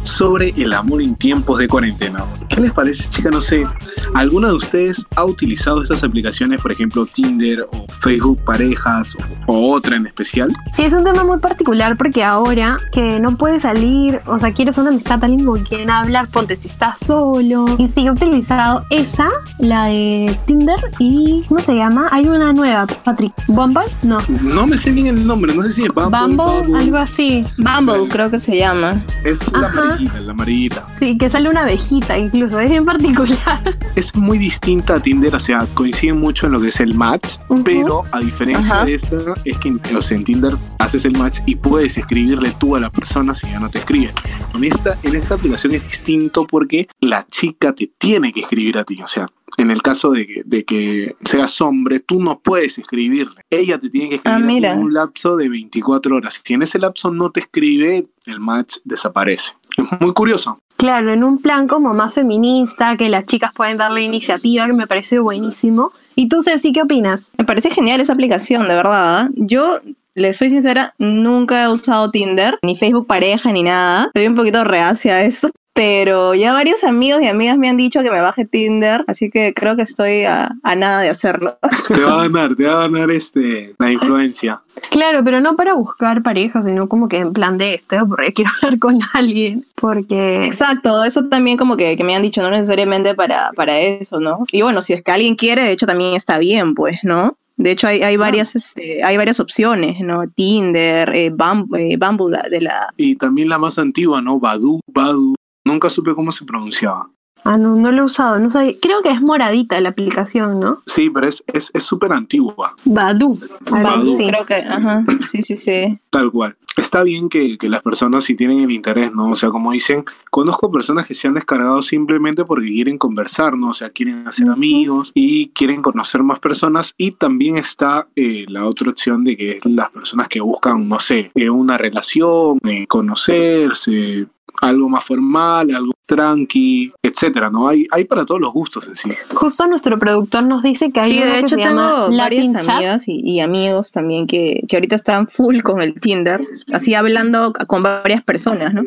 sobre 0.02 0.54
el 0.56 0.72
amor 0.72 1.02
en 1.02 1.14
tiempos 1.16 1.58
de 1.58 1.68
cuarentena. 1.68 2.24
¿Qué 2.48 2.60
les 2.60 2.72
parece, 2.72 3.08
chica? 3.10 3.30
No 3.30 3.40
sé, 3.40 3.66
¿alguna 4.14 4.48
de 4.48 4.54
ustedes 4.54 5.06
ha 5.14 5.24
utilizado 5.24 5.82
estas 5.82 6.02
aplicaciones, 6.02 6.62
por 6.62 6.72
ejemplo, 6.72 7.04
Tinder 7.04 7.68
o 7.70 7.86
Facebook 8.00 8.42
Parejas 8.44 9.16
o, 9.46 9.52
o 9.52 9.72
otra 9.72 9.96
en 9.96 10.06
especial? 10.06 10.48
Sí, 10.72 10.82
es 10.82 10.94
un 10.94 11.04
tema 11.04 11.22
muy 11.24 11.38
particular 11.38 11.96
porque 11.98 12.24
ahora 12.24 12.78
que 12.92 13.20
no 13.20 13.36
puedes 13.36 13.62
salir, 13.62 14.20
o 14.26 14.38
sea, 14.38 14.52
quieres 14.52 14.78
una 14.78 14.88
amistad, 14.88 15.22
alguien 15.22 15.44
con 15.44 15.62
quien 15.62 15.90
hablar, 15.90 16.28
ponte 16.28 16.56
si 16.56 16.68
estás 16.68 17.00
solo. 17.00 17.66
Y 17.78 17.88
sí, 17.88 18.06
he 18.06 18.10
utilizado 18.10 18.84
esa, 18.90 19.25
la 19.58 19.84
de 19.86 20.38
Tinder 20.46 20.78
y, 20.98 21.44
¿cómo 21.48 21.62
se 21.62 21.74
llama? 21.74 22.08
Hay 22.12 22.26
una 22.26 22.52
nueva, 22.52 22.86
Patrick. 22.86 23.32
¿Bumble? 23.48 23.84
No. 24.02 24.18
No 24.42 24.66
me 24.66 24.76
sé 24.76 24.92
bien 24.92 25.06
el 25.06 25.26
nombre, 25.26 25.54
no 25.54 25.62
sé 25.62 25.72
si 25.72 25.82
es 25.84 25.88
Bumble, 25.88 26.36
Bumble, 26.36 26.78
algo 26.78 26.96
así. 26.96 27.44
Bumble 27.56 28.08
creo 28.08 28.30
que 28.30 28.38
se 28.38 28.56
llama. 28.56 29.02
Es 29.24 29.40
la 29.52 29.66
Ajá. 29.66 29.82
amarillita, 29.82 30.20
la 30.20 30.32
amarillita. 30.32 30.86
Sí, 30.92 31.16
que 31.18 31.30
sale 31.30 31.48
una 31.48 31.62
abejita 31.62 32.18
incluso. 32.18 32.60
es 32.60 32.70
bien 32.70 32.84
particular. 32.84 33.76
Es 33.94 34.14
muy 34.14 34.38
distinta 34.38 34.96
a 34.96 35.00
Tinder, 35.00 35.34
o 35.34 35.38
sea, 35.38 35.66
coinciden 35.74 36.18
mucho 36.18 36.46
en 36.46 36.52
lo 36.52 36.60
que 36.60 36.68
es 36.68 36.80
el 36.80 36.94
match, 36.94 37.36
pero 37.64 38.04
a 38.12 38.20
diferencia 38.20 38.74
Ajá. 38.74 38.84
de 38.84 38.94
esta, 38.94 39.16
es 39.44 39.58
que 39.58 39.74
o 39.96 40.02
sea, 40.02 40.16
en 40.16 40.24
Tinder 40.24 40.56
haces 40.78 41.04
el 41.04 41.16
match 41.16 41.40
y 41.46 41.56
puedes 41.56 41.96
escribirle 41.96 42.52
tú 42.58 42.76
a 42.76 42.80
la 42.80 42.90
persona 42.90 43.32
si 43.34 43.48
ya 43.48 43.58
no 43.58 43.70
te 43.70 43.78
escribe. 43.78 44.12
En 44.54 44.64
esta, 44.64 44.98
en 45.02 45.14
esta 45.14 45.34
aplicación 45.34 45.74
es 45.74 45.84
distinto 45.86 46.46
porque 46.46 46.88
la 47.00 47.22
chica 47.24 47.72
te 47.72 47.90
tiene 47.98 48.32
que 48.32 48.40
escribir 48.40 48.78
a 48.78 48.84
ti, 48.84 49.00
o 49.02 49.06
sea, 49.06 49.15
en 49.56 49.70
el 49.70 49.82
caso 49.82 50.10
de 50.12 50.26
que, 50.26 50.42
de 50.44 50.64
que 50.64 51.16
seas 51.24 51.60
hombre, 51.60 52.00
tú 52.00 52.20
no 52.20 52.38
puedes 52.40 52.78
escribirle. 52.78 53.42
Ella 53.50 53.78
te 53.78 53.88
tiene 53.90 54.08
que 54.10 54.14
escribir 54.16 54.42
Ah, 54.44 54.46
mira. 54.46 54.72
en 54.72 54.78
un 54.80 54.92
lapso 54.92 55.36
de 55.36 55.48
24 55.48 56.16
horas. 56.16 56.40
Si 56.44 56.54
en 56.54 56.62
ese 56.62 56.78
lapso 56.78 57.10
no 57.10 57.30
te 57.30 57.40
escribe, 57.40 58.06
el 58.26 58.40
match 58.40 58.76
desaparece. 58.84 59.52
Es 59.76 60.00
muy 60.00 60.12
curioso. 60.12 60.58
Claro, 60.76 61.10
en 61.12 61.24
un 61.24 61.38
plan 61.40 61.66
como 61.68 61.94
más 61.94 62.12
feminista, 62.12 62.96
que 62.96 63.08
las 63.08 63.24
chicas 63.24 63.52
pueden 63.54 63.78
darle 63.78 64.02
iniciativa, 64.02 64.66
que 64.66 64.74
me 64.74 64.86
parece 64.86 65.18
buenísimo. 65.18 65.90
¿Y 66.14 66.28
tú, 66.28 66.42
Ceci, 66.42 66.72
qué 66.72 66.82
opinas? 66.82 67.32
Me 67.38 67.44
parece 67.44 67.70
genial 67.70 68.00
esa 68.00 68.12
aplicación, 68.12 68.68
de 68.68 68.74
verdad. 68.74 69.20
¿ah? 69.20 69.28
Yo, 69.36 69.80
le 70.14 70.32
soy 70.34 70.50
sincera, 70.50 70.94
nunca 70.98 71.64
he 71.64 71.68
usado 71.68 72.10
Tinder, 72.10 72.58
ni 72.62 72.76
Facebook 72.76 73.06
pareja, 73.06 73.52
ni 73.52 73.62
nada. 73.62 74.06
Estoy 74.06 74.26
un 74.28 74.34
poquito 74.34 74.64
reacia 74.64 75.14
a 75.14 75.22
eso. 75.22 75.50
Pero 75.76 76.34
ya 76.34 76.54
varios 76.54 76.84
amigos 76.84 77.20
y 77.20 77.28
amigas 77.28 77.58
me 77.58 77.68
han 77.68 77.76
dicho 77.76 78.00
que 78.00 78.10
me 78.10 78.22
baje 78.22 78.46
Tinder, 78.46 79.04
así 79.08 79.30
que 79.30 79.52
creo 79.52 79.76
que 79.76 79.82
estoy 79.82 80.24
a, 80.24 80.50
a 80.62 80.74
nada 80.74 81.02
de 81.02 81.10
hacerlo. 81.10 81.58
Te 81.88 82.02
va 82.02 82.20
a 82.20 82.22
ganar, 82.22 82.56
te 82.56 82.64
va 82.64 82.72
a 82.72 82.88
ganar 82.88 83.10
este, 83.10 83.74
la 83.78 83.92
influencia. 83.92 84.62
Claro, 84.90 85.22
pero 85.22 85.42
no 85.42 85.54
para 85.54 85.74
buscar 85.74 86.22
pareja, 86.22 86.62
sino 86.62 86.88
como 86.88 87.08
que 87.08 87.18
en 87.18 87.34
plan 87.34 87.58
de 87.58 87.74
esto, 87.74 87.98
porque 88.08 88.32
quiero 88.34 88.50
hablar 88.62 88.78
con 88.78 89.00
alguien, 89.12 89.66
porque... 89.74 90.46
Exacto, 90.46 91.04
eso 91.04 91.28
también 91.28 91.58
como 91.58 91.76
que, 91.76 91.94
que 91.94 92.04
me 92.04 92.16
han 92.16 92.22
dicho, 92.22 92.40
no 92.40 92.50
necesariamente 92.50 93.14
para, 93.14 93.50
para 93.54 93.78
eso, 93.78 94.18
¿no? 94.18 94.44
Y 94.52 94.62
bueno, 94.62 94.80
si 94.80 94.94
es 94.94 95.02
que 95.02 95.12
alguien 95.12 95.34
quiere, 95.34 95.62
de 95.62 95.72
hecho 95.72 95.86
también 95.86 96.14
está 96.14 96.38
bien, 96.38 96.74
pues, 96.74 97.00
¿no? 97.02 97.36
De 97.56 97.70
hecho, 97.70 97.86
hay, 97.86 98.02
hay 98.02 98.16
varias, 98.18 98.54
este, 98.54 99.02
hay 99.02 99.16
varias 99.16 99.40
opciones, 99.40 100.00
¿no? 100.00 100.28
Tinder, 100.28 101.08
eh, 101.14 101.30
Bumble, 101.30 101.92
eh, 101.92 101.96
Bumble 101.96 102.38
de 102.50 102.60
la, 102.60 102.92
Y 102.98 103.16
también 103.16 103.48
la 103.48 103.58
más 103.58 103.78
antigua, 103.78 104.20
¿no? 104.20 104.38
Badu, 104.38 104.80
Badu. 104.86 105.35
Nunca 105.66 105.90
supe 105.90 106.14
cómo 106.14 106.30
se 106.30 106.44
pronunciaba. 106.44 107.10
Ah, 107.44 107.58
no, 107.58 107.76
no 107.76 107.92
lo 107.92 108.02
he 108.02 108.04
usado, 108.04 108.38
no 108.38 108.50
sabía. 108.50 108.72
Creo 108.80 109.02
que 109.02 109.10
es 109.10 109.20
moradita 109.20 109.80
la 109.80 109.90
aplicación, 109.90 110.58
¿no? 110.58 110.80
Sí, 110.86 111.10
pero 111.10 111.26
es 111.26 111.44
es 111.52 111.70
es 111.74 111.82
súper 111.82 112.12
antigua, 112.12 112.74
Badu. 112.84 113.38
Badoo. 113.70 114.12
así. 114.12 114.26
creo 114.26 114.46
que, 114.46 114.54
ajá, 114.54 115.04
sí, 115.28 115.42
sí, 115.42 115.56
sí. 115.56 115.98
tal 116.10 116.32
cual. 116.32 116.56
Está 116.76 117.02
bien 117.04 117.28
que, 117.28 117.56
que 117.56 117.68
las 117.68 117.82
personas 117.82 118.24
si 118.24 118.34
tienen 118.34 118.60
el 118.60 118.70
interés, 118.70 119.12
¿no? 119.12 119.30
O 119.30 119.34
sea, 119.36 119.50
como 119.50 119.72
dicen, 119.72 120.04
conozco 120.30 120.70
personas 120.70 121.06
que 121.06 121.14
se 121.14 121.26
han 121.26 121.34
descargado 121.34 121.80
simplemente 121.82 122.44
porque 122.44 122.68
quieren 122.68 122.98
conversar, 122.98 123.56
¿no? 123.56 123.70
O 123.70 123.74
sea, 123.74 123.90
quieren 123.90 124.26
hacer 124.28 124.48
amigos 124.48 125.12
y 125.14 125.48
quieren 125.50 125.82
conocer 125.82 126.22
más 126.22 126.38
personas. 126.38 126.94
Y 126.98 127.12
también 127.12 127.56
está 127.56 128.08
eh, 128.14 128.44
la 128.48 128.66
otra 128.66 128.90
opción 128.90 129.24
de 129.24 129.36
que 129.36 129.50
es 129.52 129.64
las 129.64 129.90
personas 129.90 130.28
que 130.28 130.40
buscan, 130.40 130.86
no 130.88 131.00
sé, 131.00 131.30
eh, 131.34 131.48
una 131.48 131.78
relación, 131.78 132.58
eh, 132.64 132.86
conocerse, 132.86 134.26
algo 134.62 134.88
más 134.88 135.04
formal, 135.04 135.74
algo 135.74 135.92
tranqui, 136.06 136.92
etcétera, 137.02 137.50
¿no? 137.50 137.68
Hay, 137.68 137.86
hay 137.90 138.04
para 138.04 138.24
todos 138.24 138.40
los 138.40 138.52
gustos 138.52 138.86
en 138.88 138.94
sí. 138.94 139.10
Justo 139.34 139.66
nuestro 139.66 139.98
productor 139.98 140.44
nos 140.44 140.62
dice 140.62 140.92
que 140.92 141.00
hay 141.00 141.12
Sí, 141.12 141.18
uno 141.18 141.26
de 141.26 141.32
que 141.32 141.38
hecho 141.40 141.48
se 141.56 141.60
llama 141.60 141.92
tengo 142.06 142.16
Latin 142.16 142.52
varias 142.52 142.64
Chat. 142.64 142.74
amigas 142.76 143.08
y, 143.08 143.20
y 143.24 143.40
amigos 143.40 143.90
también 143.92 144.26
que, 144.26 144.62
que 144.68 144.76
ahorita 144.76 144.94
están 144.94 145.26
full 145.26 145.60
con 145.62 145.82
el 145.82 145.98
Tinder, 146.00 146.40
así 146.72 146.94
hablando 146.94 147.52
con 147.66 147.82
varias 147.82 148.22
personas, 148.22 148.72
¿no? 148.72 148.82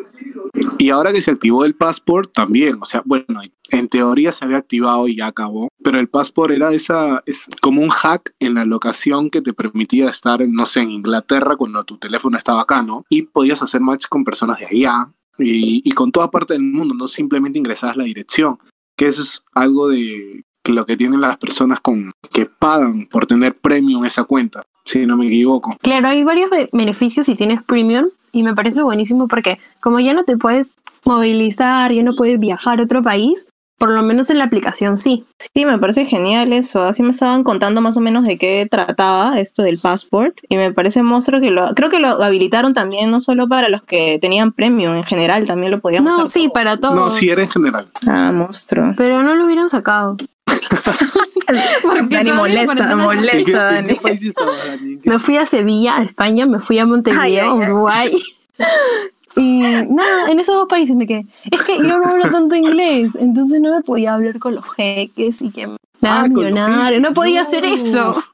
Y 0.78 0.90
ahora 0.90 1.12
que 1.12 1.20
se 1.20 1.30
activó 1.30 1.64
el 1.64 1.74
passport 1.74 2.32
también, 2.32 2.76
o 2.80 2.84
sea, 2.86 3.02
bueno, 3.04 3.42
en 3.70 3.88
teoría 3.88 4.32
se 4.32 4.44
había 4.44 4.56
activado 4.56 5.06
y 5.06 5.16
ya 5.16 5.26
acabó, 5.26 5.68
pero 5.84 6.00
el 6.00 6.08
passport 6.08 6.52
era 6.52 6.72
esa, 6.72 7.22
es 7.26 7.44
como 7.60 7.82
un 7.82 7.88
hack 7.90 8.32
en 8.40 8.54
la 8.54 8.64
locación 8.64 9.30
que 9.30 9.42
te 9.42 9.52
permitía 9.52 10.08
estar, 10.08 10.40
no 10.48 10.66
sé, 10.66 10.80
en 10.80 10.90
Inglaterra 10.90 11.56
cuando 11.56 11.84
tu 11.84 11.98
teléfono 11.98 12.36
estaba 12.38 12.62
acá, 12.62 12.82
¿no? 12.82 13.04
Y 13.08 13.22
podías 13.22 13.62
hacer 13.62 13.80
match 13.80 14.06
con 14.08 14.24
personas 14.24 14.58
de 14.58 14.66
allá 14.66 15.10
y, 15.42 15.82
y 15.84 15.92
con 15.92 16.10
toda 16.12 16.30
parte 16.30 16.54
del 16.54 16.62
mundo, 16.62 16.94
no 16.94 17.06
simplemente 17.08 17.58
ingresabas 17.58 17.96
la 17.96 18.04
dirección, 18.04 18.58
que 18.96 19.06
eso 19.06 19.22
es 19.22 19.44
algo 19.54 19.88
de 19.88 20.42
lo 20.68 20.86
que 20.86 20.96
tienen 20.96 21.20
las 21.20 21.36
personas 21.38 21.80
con 21.80 22.12
que 22.32 22.46
pagan 22.46 23.06
por 23.06 23.26
tener 23.26 23.56
premium 23.58 24.04
esa 24.04 24.24
cuenta, 24.24 24.62
si 24.84 25.06
no 25.06 25.16
me 25.16 25.26
equivoco. 25.26 25.76
Claro, 25.82 26.08
hay 26.08 26.22
varios 26.22 26.50
be- 26.50 26.68
beneficios 26.72 27.26
si 27.26 27.34
tienes 27.34 27.62
premium 27.64 28.06
y 28.32 28.42
me 28.42 28.54
parece 28.54 28.82
buenísimo 28.82 29.26
porque 29.26 29.58
como 29.80 29.98
ya 30.00 30.12
no 30.14 30.22
te 30.24 30.36
puedes 30.36 30.76
movilizar, 31.04 31.92
ya 31.92 32.02
no 32.02 32.14
puedes 32.14 32.38
viajar 32.38 32.80
a 32.80 32.84
otro 32.84 33.02
país, 33.02 33.48
por 33.80 33.90
lo 33.92 34.02
menos 34.02 34.28
en 34.28 34.36
la 34.36 34.44
aplicación 34.44 34.98
sí. 34.98 35.24
Sí, 35.38 35.64
me 35.64 35.78
parece 35.78 36.04
genial 36.04 36.52
eso. 36.52 36.84
Así 36.84 37.02
me 37.02 37.10
estaban 37.10 37.42
contando 37.44 37.80
más 37.80 37.96
o 37.96 38.00
menos 38.00 38.26
de 38.26 38.36
qué 38.36 38.68
trataba 38.70 39.40
esto 39.40 39.62
del 39.62 39.78
passport 39.78 40.34
y 40.50 40.56
me 40.58 40.70
parece 40.70 41.02
monstruo 41.02 41.40
que 41.40 41.50
lo 41.50 41.74
creo 41.74 41.88
que 41.88 41.98
lo 41.98 42.22
habilitaron 42.22 42.74
también 42.74 43.10
no 43.10 43.20
solo 43.20 43.48
para 43.48 43.70
los 43.70 43.82
que 43.82 44.18
tenían 44.20 44.52
premium, 44.52 44.96
en 44.96 45.04
general 45.04 45.46
también 45.46 45.72
lo 45.72 45.80
podíamos 45.80 46.12
No, 46.14 46.26
sí, 46.26 46.42
todos. 46.42 46.52
para 46.52 46.76
todo. 46.76 46.94
No, 46.94 47.08
sí 47.10 47.30
era 47.30 47.42
en 47.42 47.48
general. 47.48 47.86
Ah, 48.06 48.30
monstruo. 48.32 48.92
Pero 48.98 49.22
no 49.22 49.34
lo 49.34 49.46
hubieran 49.46 49.70
sacado. 49.70 50.18
Dani 52.10 52.32
molesta, 52.32 52.74
la 52.74 52.92
cuarentena- 52.92 52.92
¿En 52.92 52.96
qué, 52.96 53.02
molesta, 53.02 53.64
Dani. 53.72 53.94
país 53.94 54.22
estabas, 54.22 54.54
Dani? 54.66 54.92
¿En 54.92 55.00
qué 55.00 55.10
Me 55.10 55.18
fui 55.18 55.36
a 55.38 55.46
Sevilla, 55.46 55.96
a 55.96 56.02
España, 56.02 56.44
me 56.46 56.58
fui 56.60 56.78
a 56.78 56.84
Montevideo, 56.86 57.22
Ay, 57.22 57.36
ay, 57.38 57.48
ay. 57.48 57.58
Uruguay. 57.70 58.12
Y 59.36 59.60
nada, 59.60 60.30
en 60.30 60.40
esos 60.40 60.54
dos 60.56 60.68
países 60.68 60.96
me 60.96 61.06
quedé. 61.06 61.24
Es 61.50 61.62
que 61.62 61.76
yo 61.78 61.98
no 61.98 62.04
hablo 62.10 62.28
tanto 62.30 62.54
inglés, 62.56 63.12
entonces 63.18 63.60
no 63.60 63.74
me 63.76 63.82
podía 63.82 64.14
hablar 64.14 64.38
con 64.38 64.54
los 64.56 64.64
jeques 64.74 65.42
y 65.42 65.50
que 65.50 65.66
me 65.66 65.76
Ah, 66.02 66.24
millonario. 66.28 67.00
No 67.00 67.12
podía 67.14 67.42
no. 67.42 67.48
hacer 67.48 67.64
eso. 67.64 68.22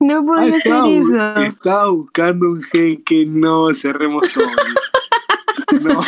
No 0.00 0.18
Ah, 0.18 0.22
podía 0.26 0.48
hacer 0.48 0.56
estaba, 0.64 0.88
eso. 0.88 1.40
estaba 1.42 1.90
buscando 1.90 2.48
un 2.50 2.62
jeque, 2.62 3.24
no, 3.26 3.72
cerremos 3.72 4.24
todo. 4.32 4.44
No. 5.80 6.02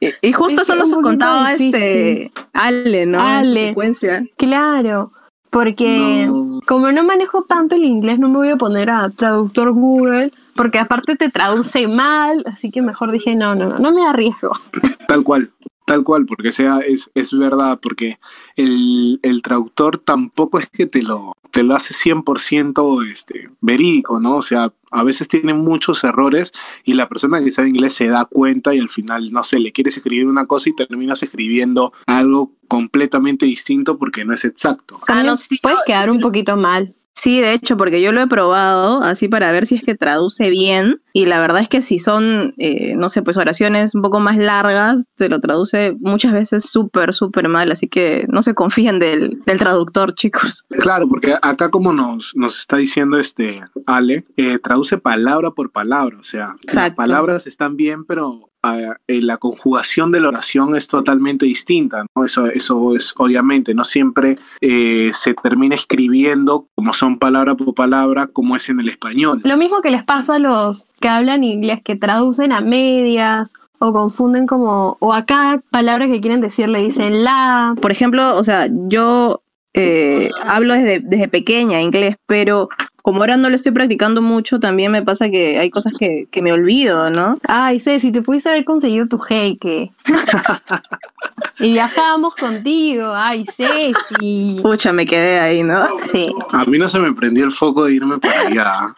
Y, 0.00 0.28
y 0.28 0.32
justo 0.32 0.60
Es 0.62 0.68
eso 0.68 0.76
nos 0.76 0.92
contaba 0.92 1.50
difícil. 1.54 1.74
este 1.74 2.32
Ale, 2.52 3.06
¿no? 3.06 3.18
En 3.18 3.44
su 3.44 3.50
Ale. 3.50 3.60
secuencia. 3.68 4.24
Claro, 4.36 5.10
porque 5.50 6.26
No. 6.26 6.44
Como 6.66 6.92
no 6.92 7.04
manejo 7.04 7.42
tanto 7.42 7.76
el 7.76 7.84
inglés, 7.84 8.18
no 8.18 8.28
me 8.28 8.36
voy 8.38 8.50
a 8.50 8.56
poner 8.56 8.90
a 8.90 9.10
traductor 9.10 9.72
Google, 9.72 10.30
porque 10.54 10.78
aparte 10.78 11.16
te 11.16 11.30
traduce 11.30 11.88
mal, 11.88 12.42
así 12.46 12.70
que 12.70 12.82
mejor 12.82 13.10
dije, 13.10 13.34
no, 13.34 13.54
no, 13.54 13.68
no, 13.68 13.78
no 13.78 13.92
me 13.92 14.06
arriesgo. 14.06 14.52
Tal 15.08 15.24
cual, 15.24 15.50
tal 15.86 16.04
cual, 16.04 16.24
porque 16.24 16.52
sea, 16.52 16.78
es, 16.78 17.10
es 17.16 17.36
verdad, 17.36 17.80
porque 17.82 18.20
el, 18.54 19.18
el 19.24 19.42
traductor 19.42 19.98
tampoco 19.98 20.60
es 20.60 20.68
que 20.68 20.86
te 20.86 21.02
lo, 21.02 21.32
te 21.50 21.64
lo 21.64 21.74
hace 21.74 21.94
100% 21.94 23.06
este, 23.10 23.50
verídico, 23.60 24.20
¿no? 24.20 24.36
O 24.36 24.42
sea, 24.42 24.72
a 24.90 25.04
veces 25.04 25.28
tiene 25.28 25.54
muchos 25.54 26.04
errores 26.04 26.52
y 26.84 26.94
la 26.94 27.08
persona 27.08 27.42
que 27.42 27.50
sabe 27.50 27.68
inglés 27.68 27.94
se 27.94 28.08
da 28.08 28.24
cuenta 28.24 28.74
y 28.74 28.78
al 28.78 28.88
final, 28.88 29.32
no 29.32 29.42
sé, 29.44 29.58
le 29.58 29.72
quieres 29.72 29.96
escribir 29.96 30.26
una 30.26 30.46
cosa 30.46 30.68
y 30.70 30.74
terminas 30.76 31.22
escribiendo 31.22 31.92
algo 32.06 32.52
completamente 32.68 33.46
distinto 33.46 33.98
porque 33.98 34.24
no 34.24 34.34
es 34.34 34.44
exacto. 34.44 35.00
También 35.06 35.34
puedes 35.62 35.80
quedar 35.86 36.10
un 36.10 36.20
poquito 36.20 36.56
mal. 36.56 36.94
Sí, 37.14 37.40
de 37.40 37.52
hecho, 37.52 37.76
porque 37.76 38.00
yo 38.00 38.12
lo 38.12 38.20
he 38.20 38.26
probado 38.26 39.02
así 39.02 39.28
para 39.28 39.52
ver 39.52 39.66
si 39.66 39.76
es 39.76 39.82
que 39.82 39.94
traduce 39.94 40.48
bien 40.48 41.02
y 41.12 41.26
la 41.26 41.40
verdad 41.40 41.60
es 41.60 41.68
que 41.68 41.82
si 41.82 41.98
son, 41.98 42.54
eh, 42.56 42.94
no 42.96 43.08
sé, 43.08 43.22
pues 43.22 43.36
oraciones 43.36 43.94
un 43.94 44.02
poco 44.02 44.20
más 44.20 44.38
largas, 44.38 45.04
te 45.16 45.28
lo 45.28 45.40
traduce 45.40 45.96
muchas 46.00 46.32
veces 46.32 46.70
súper, 46.70 47.12
súper 47.12 47.48
mal, 47.48 47.72
así 47.72 47.88
que 47.88 48.26
no 48.28 48.42
se 48.42 48.54
confíen 48.54 48.98
del, 48.98 49.42
del 49.44 49.58
traductor, 49.58 50.14
chicos. 50.14 50.64
Claro, 50.70 51.08
porque 51.08 51.34
acá 51.42 51.68
como 51.70 51.92
nos, 51.92 52.32
nos 52.36 52.58
está 52.58 52.76
diciendo 52.76 53.18
este 53.18 53.60
Ale, 53.86 54.22
eh, 54.36 54.58
traduce 54.58 54.98
palabra 54.98 55.50
por 55.50 55.72
palabra, 55.72 56.16
o 56.18 56.24
sea, 56.24 56.50
las 56.72 56.92
palabras 56.92 57.46
están 57.46 57.76
bien, 57.76 58.04
pero 58.04 58.49
eh, 58.62 59.22
la 59.22 59.38
conjugación 59.38 60.12
de 60.12 60.20
la 60.20 60.28
oración 60.28 60.76
es 60.76 60.86
totalmente 60.86 61.46
distinta, 61.46 62.04
¿no? 62.14 62.24
Eso, 62.24 62.46
eso 62.46 62.94
es 62.94 63.14
obviamente, 63.16 63.74
no 63.74 63.84
siempre 63.84 64.36
eh, 64.60 65.10
se 65.12 65.34
termina 65.34 65.74
escribiendo 65.74 66.66
como 66.74 66.92
son 66.92 67.18
palabra 67.18 67.54
por 67.54 67.74
palabra, 67.74 68.26
como 68.26 68.56
es 68.56 68.68
en 68.68 68.80
el 68.80 68.88
español. 68.88 69.40
Lo 69.44 69.56
mismo 69.56 69.80
que 69.80 69.90
les 69.90 70.04
pasa 70.04 70.34
a 70.34 70.38
los 70.38 70.86
que 71.00 71.08
hablan 71.08 71.44
inglés, 71.44 71.80
que 71.82 71.96
traducen 71.96 72.52
a 72.52 72.60
medias 72.60 73.52
o 73.78 73.92
confunden 73.92 74.46
como, 74.46 74.98
o 75.00 75.14
acá 75.14 75.62
palabras 75.70 76.08
que 76.08 76.20
quieren 76.20 76.42
decir 76.42 76.68
le 76.68 76.80
dicen 76.80 77.24
la. 77.24 77.74
Por 77.80 77.90
ejemplo, 77.90 78.36
o 78.36 78.44
sea, 78.44 78.68
yo 78.70 79.42
eh, 79.72 80.30
hablo 80.44 80.74
desde, 80.74 81.00
desde 81.00 81.28
pequeña 81.28 81.80
inglés, 81.80 82.16
pero 82.26 82.68
como 83.02 83.20
ahora 83.20 83.36
no 83.36 83.48
lo 83.48 83.54
estoy 83.54 83.72
practicando 83.72 84.22
mucho, 84.22 84.60
también 84.60 84.92
me 84.92 85.02
pasa 85.02 85.30
que 85.30 85.58
hay 85.58 85.70
cosas 85.70 85.94
que, 85.98 86.26
que 86.30 86.42
me 86.42 86.52
olvido, 86.52 87.10
¿no? 87.10 87.38
Ay, 87.48 87.80
Ceci, 87.80 88.12
te 88.12 88.22
pudiste 88.22 88.48
haber 88.48 88.64
conseguido 88.64 89.06
tu 89.06 89.18
jeque. 89.18 89.90
Y 91.58 91.72
viajábamos 91.72 92.34
contigo. 92.36 93.12
Ay, 93.14 93.44
Ceci. 93.44 94.56
Pucha, 94.62 94.92
me 94.92 95.06
quedé 95.06 95.38
ahí, 95.38 95.62
¿no? 95.62 95.86
Sí. 95.98 96.32
A 96.52 96.64
mí 96.64 96.78
no 96.78 96.88
se 96.88 96.98
me 96.98 97.12
prendió 97.12 97.44
el 97.44 97.52
foco 97.52 97.84
de 97.84 97.92
irme 97.92 98.18
para 98.18 98.40
allá. 98.46 98.94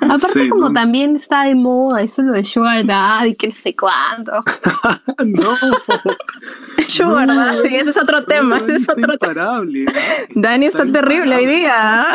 Aparte, 0.00 0.40
Sí, 0.40 0.48
como 0.48 0.68
no- 0.68 0.72
también 0.72 1.16
está 1.16 1.44
de 1.44 1.54
moda 1.54 2.02
eso 2.02 2.22
lo 2.22 2.32
de 2.32 2.44
Sugar 2.44 2.84
Daddy, 2.84 3.34
que 3.34 3.48
no 3.48 3.54
sé 3.54 3.74
cuánto. 3.76 4.32
no, 5.24 7.14
¿verdad? 7.16 7.54
Sí, 7.62 7.74
ese 7.76 7.90
es 7.90 7.98
otro 7.98 8.24
tema. 8.24 8.58
Ese 8.58 8.76
es 8.76 8.88
otro 8.88 9.02
tema. 9.02 9.14
imparable. 9.14 9.86
Dani 10.34 10.66
está 10.66 10.84
terrible 10.86 11.36
hoy 11.36 11.46
día. 11.46 12.06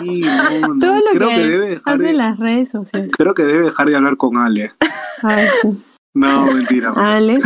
Sí, 0.00 0.20
no, 0.22 0.68
no. 0.68 0.78
Todo 0.78 0.96
lo 0.96 1.02
Creo 1.14 1.28
que, 1.28 1.34
que 1.34 1.46
debe 1.48 1.68
dejar 1.70 1.94
hace 1.94 2.02
de, 2.04 2.12
las 2.12 2.38
redes 2.38 2.70
sociales. 2.70 3.10
creo 3.16 3.34
que 3.34 3.44
debe 3.44 3.66
dejar 3.66 3.88
de 3.88 3.96
hablar 3.96 4.16
con 4.16 4.36
Ale. 4.38 4.72
Ay, 5.22 5.46
sí. 5.60 5.68
No, 6.14 6.46
mentira. 6.46 6.92
Ale, 6.96 7.38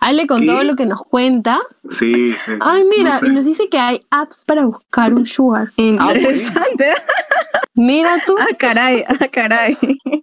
Ale 0.00 0.26
con 0.26 0.40
¿Qué? 0.40 0.46
todo 0.46 0.64
lo 0.64 0.76
que 0.76 0.86
nos 0.86 1.02
cuenta. 1.02 1.60
Sí, 1.90 2.32
sí. 2.38 2.52
Ay, 2.60 2.84
mira, 2.84 3.10
no 3.14 3.18
sé. 3.20 3.26
y 3.26 3.30
nos 3.30 3.44
dice 3.44 3.68
que 3.68 3.78
hay 3.78 4.00
apps 4.10 4.44
para 4.46 4.64
buscar 4.64 5.12
un 5.12 5.26
sugar. 5.26 5.68
Interesante. 5.76 6.86
Mira 7.74 8.22
tú. 8.24 8.36
Ah, 8.38 8.46
caray, 8.56 9.04
ah, 9.08 9.28
caray. 9.32 9.76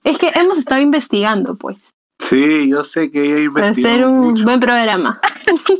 Es 0.04 0.18
que 0.18 0.32
hemos 0.36 0.58
estado 0.58 0.82
investigando, 0.82 1.56
pues. 1.56 1.92
Sí, 2.18 2.70
yo 2.70 2.84
sé 2.84 3.12
que 3.12 3.42
ella 3.42 3.52
Para 3.52 3.70
hacer 3.70 4.06
un 4.06 4.20
mucho. 4.20 4.44
buen 4.46 4.60
programa. 4.60 5.20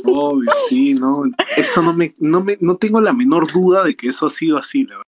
Obvio, 0.04 0.50
sí, 0.68 0.92
no. 0.94 1.22
Eso 1.56 1.80
no 1.82 1.94
me, 1.94 2.14
no 2.18 2.42
me, 2.42 2.58
no 2.60 2.76
tengo 2.76 3.00
la 3.00 3.12
menor 3.12 3.50
duda 3.50 3.84
de 3.84 3.94
que 3.94 4.08
eso 4.08 4.26
ha 4.26 4.30
sido 4.30 4.58
así, 4.58 4.82
la 4.84 4.96
verdad. 4.96 5.06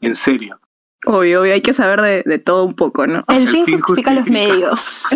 En 0.00 0.14
serio. 0.14 0.60
Obvio, 1.04 1.42
obvio, 1.42 1.52
hay 1.52 1.60
que 1.60 1.74
saber 1.74 2.00
de, 2.00 2.22
de 2.24 2.38
todo 2.38 2.64
un 2.64 2.74
poco, 2.74 3.06
¿no? 3.06 3.24
El, 3.28 3.42
El 3.42 3.48
fin 3.48 3.64
fin 3.66 3.78
justifica 3.78 4.12
los 4.14 4.24
justifica. 4.24 4.48
medios. 4.48 5.08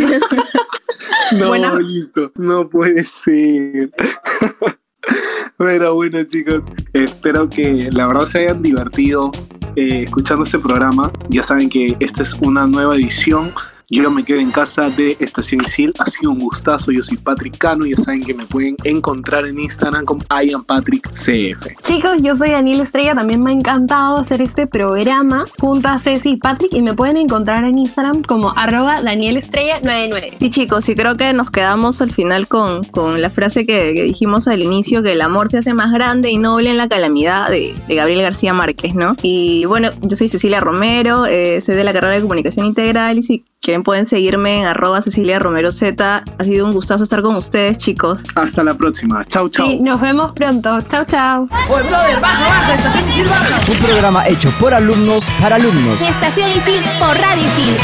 No, 1.39 1.79
listo. 1.81 2.33
No 2.37 2.69
puede 2.69 3.05
ser. 3.05 3.91
Pero 5.57 5.95
bueno, 5.95 6.23
chicos, 6.25 6.65
espero 6.93 7.49
que 7.49 7.89
la 7.93 8.07
verdad 8.07 8.25
se 8.25 8.41
hayan 8.41 8.63
divertido 8.63 9.31
eh, 9.77 10.03
escuchando 10.03 10.45
este 10.45 10.59
programa. 10.59 11.11
Ya 11.29 11.43
saben 11.43 11.69
que 11.69 11.97
esta 12.01 12.23
es 12.23 12.35
una 12.35 12.67
nueva 12.67 12.97
edición. 12.97 13.55
Yo 13.91 14.11
me 14.11 14.25
quedé 14.25 14.41
en 14.41 14.51
casa 14.51 14.89
de 14.91 15.17
Estación 15.21 15.63
Isil. 15.63 15.93
Ha 15.99 16.07
sido 16.07 16.31
un 16.31 16.39
gustazo. 16.39 16.93
Yo 16.93 17.03
soy 17.03 17.17
Patrick 17.17 17.59
Cano. 17.59 17.85
Ya 17.85 17.97
saben 17.97 18.23
que 18.23 18.35
me 18.35 18.47
pueden 18.47 18.77
encontrar 18.85 19.47
en 19.47 19.59
Instagram 19.59 20.05
como 20.05 20.23
IamPatrickCF. 20.31 21.83
Chicos, 21.83 22.23
yo 22.23 22.37
soy 22.37 22.51
Daniel 22.51 22.81
Estrella. 22.81 23.15
También 23.15 23.43
me 23.43 23.51
ha 23.51 23.55
encantado 23.55 24.19
hacer 24.19 24.41
este 24.41 24.67
programa 24.67 25.45
junto 25.59 25.89
a 25.89 25.99
Ceci 25.99 26.31
y 26.31 26.37
Patrick. 26.37 26.73
Y 26.73 26.83
me 26.83 26.95
pueden 26.95 27.17
encontrar 27.17 27.65
en 27.65 27.79
Instagram 27.79 28.23
como 28.23 28.53
arroba 28.57 29.03
Daniel 29.03 29.37
Estrella 29.37 29.81
99. 29.83 30.37
Sí, 30.39 30.51
chicos, 30.51 30.89
y 30.89 30.95
creo 30.95 31.17
que 31.17 31.33
nos 31.33 31.51
quedamos 31.51 32.01
al 32.01 32.13
final 32.13 32.49
con, 32.49 32.83
con 32.85 33.21
la 33.21 33.31
frase 33.31 33.67
que, 33.67 33.93
que 33.95 34.03
dijimos 34.03 34.49
al 34.49 34.63
inicio, 34.63 35.03
que 35.03 35.13
el 35.13 35.21
amor 35.21 35.49
se 35.49 35.59
hace 35.59 35.75
más 35.75 35.93
grande 35.93 36.31
y 36.31 36.39
noble 36.39 36.71
en 36.71 36.79
la 36.79 36.89
calamidad 36.89 37.51
de, 37.51 37.75
de 37.89 37.95
Gabriel 37.95 38.23
García 38.23 38.55
Márquez, 38.55 38.95
¿no? 38.95 39.17
Y 39.23 39.65
bueno, 39.67 39.91
yo 40.01 40.17
soy 40.17 40.29
Cecilia 40.29 40.61
Romero, 40.61 41.27
eh, 41.27 41.61
soy 41.61 41.75
de 41.75 41.85
la 41.85 41.93
carrera 41.93 42.15
de 42.15 42.23
Comunicación 42.23 42.67
Integral 42.67 43.19
y 43.19 43.23
si 43.63 43.67
quieren 43.67 43.85
pueden 43.85 44.07
seguirme 44.07 44.59
en 44.59 44.67
arroba 44.67 45.01
Cecilia 45.03 45.39
Romero 45.39 45.71
Z. 45.71 46.25
Ha 46.37 46.45
sido 46.45 46.67
un 46.67 46.73
gustazo 46.73 47.05
estar 47.05 47.23
con 47.23 47.37
ustedes, 47.37 47.79
chicos. 47.79 48.25
Hasta 48.35 48.65
la 48.65 48.75
próxima. 48.75 49.25
Chau, 49.25 49.49
chau. 49.49 49.65
Sí, 49.65 49.79
nos 49.79 50.01
vemos 50.01 50.33
pronto. 50.33 50.81
Chao, 50.83 51.05
chao. 51.05 51.49
Oye, 51.71 51.89
brother, 51.89 52.21
baja, 52.21 52.49
baja, 52.49 52.75
estación 52.75 53.09
Isil 53.09 53.25
baja. 53.27 53.61
Un 53.73 53.79
programa 53.79 54.27
hecho 54.27 54.51
por 54.59 54.75
alumnos 54.75 55.31
para 55.41 55.55
alumnos. 55.55 56.01
Estación 56.01 56.51
Isil 56.51 56.83
por 56.99 57.17
Radio 57.17 57.47
Isil. 57.47 57.77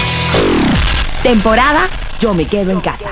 Temporada 1.23 1.87
Yo 2.19 2.35
me 2.35 2.45
quedo 2.45 2.73
en 2.73 2.81
casa. 2.81 3.11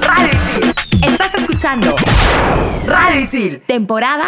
Radio 0.00 0.30
Isil. 0.58 0.74
Estás 1.02 1.34
escuchando 1.34 1.94
Radio 2.84 3.20
Isil. 3.20 3.62
Temporada 3.64 4.24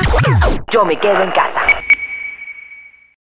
Yo 0.70 0.85
me 0.85 0.96
quedo 0.96 1.20
en 1.24 1.33
casa. 1.33 1.61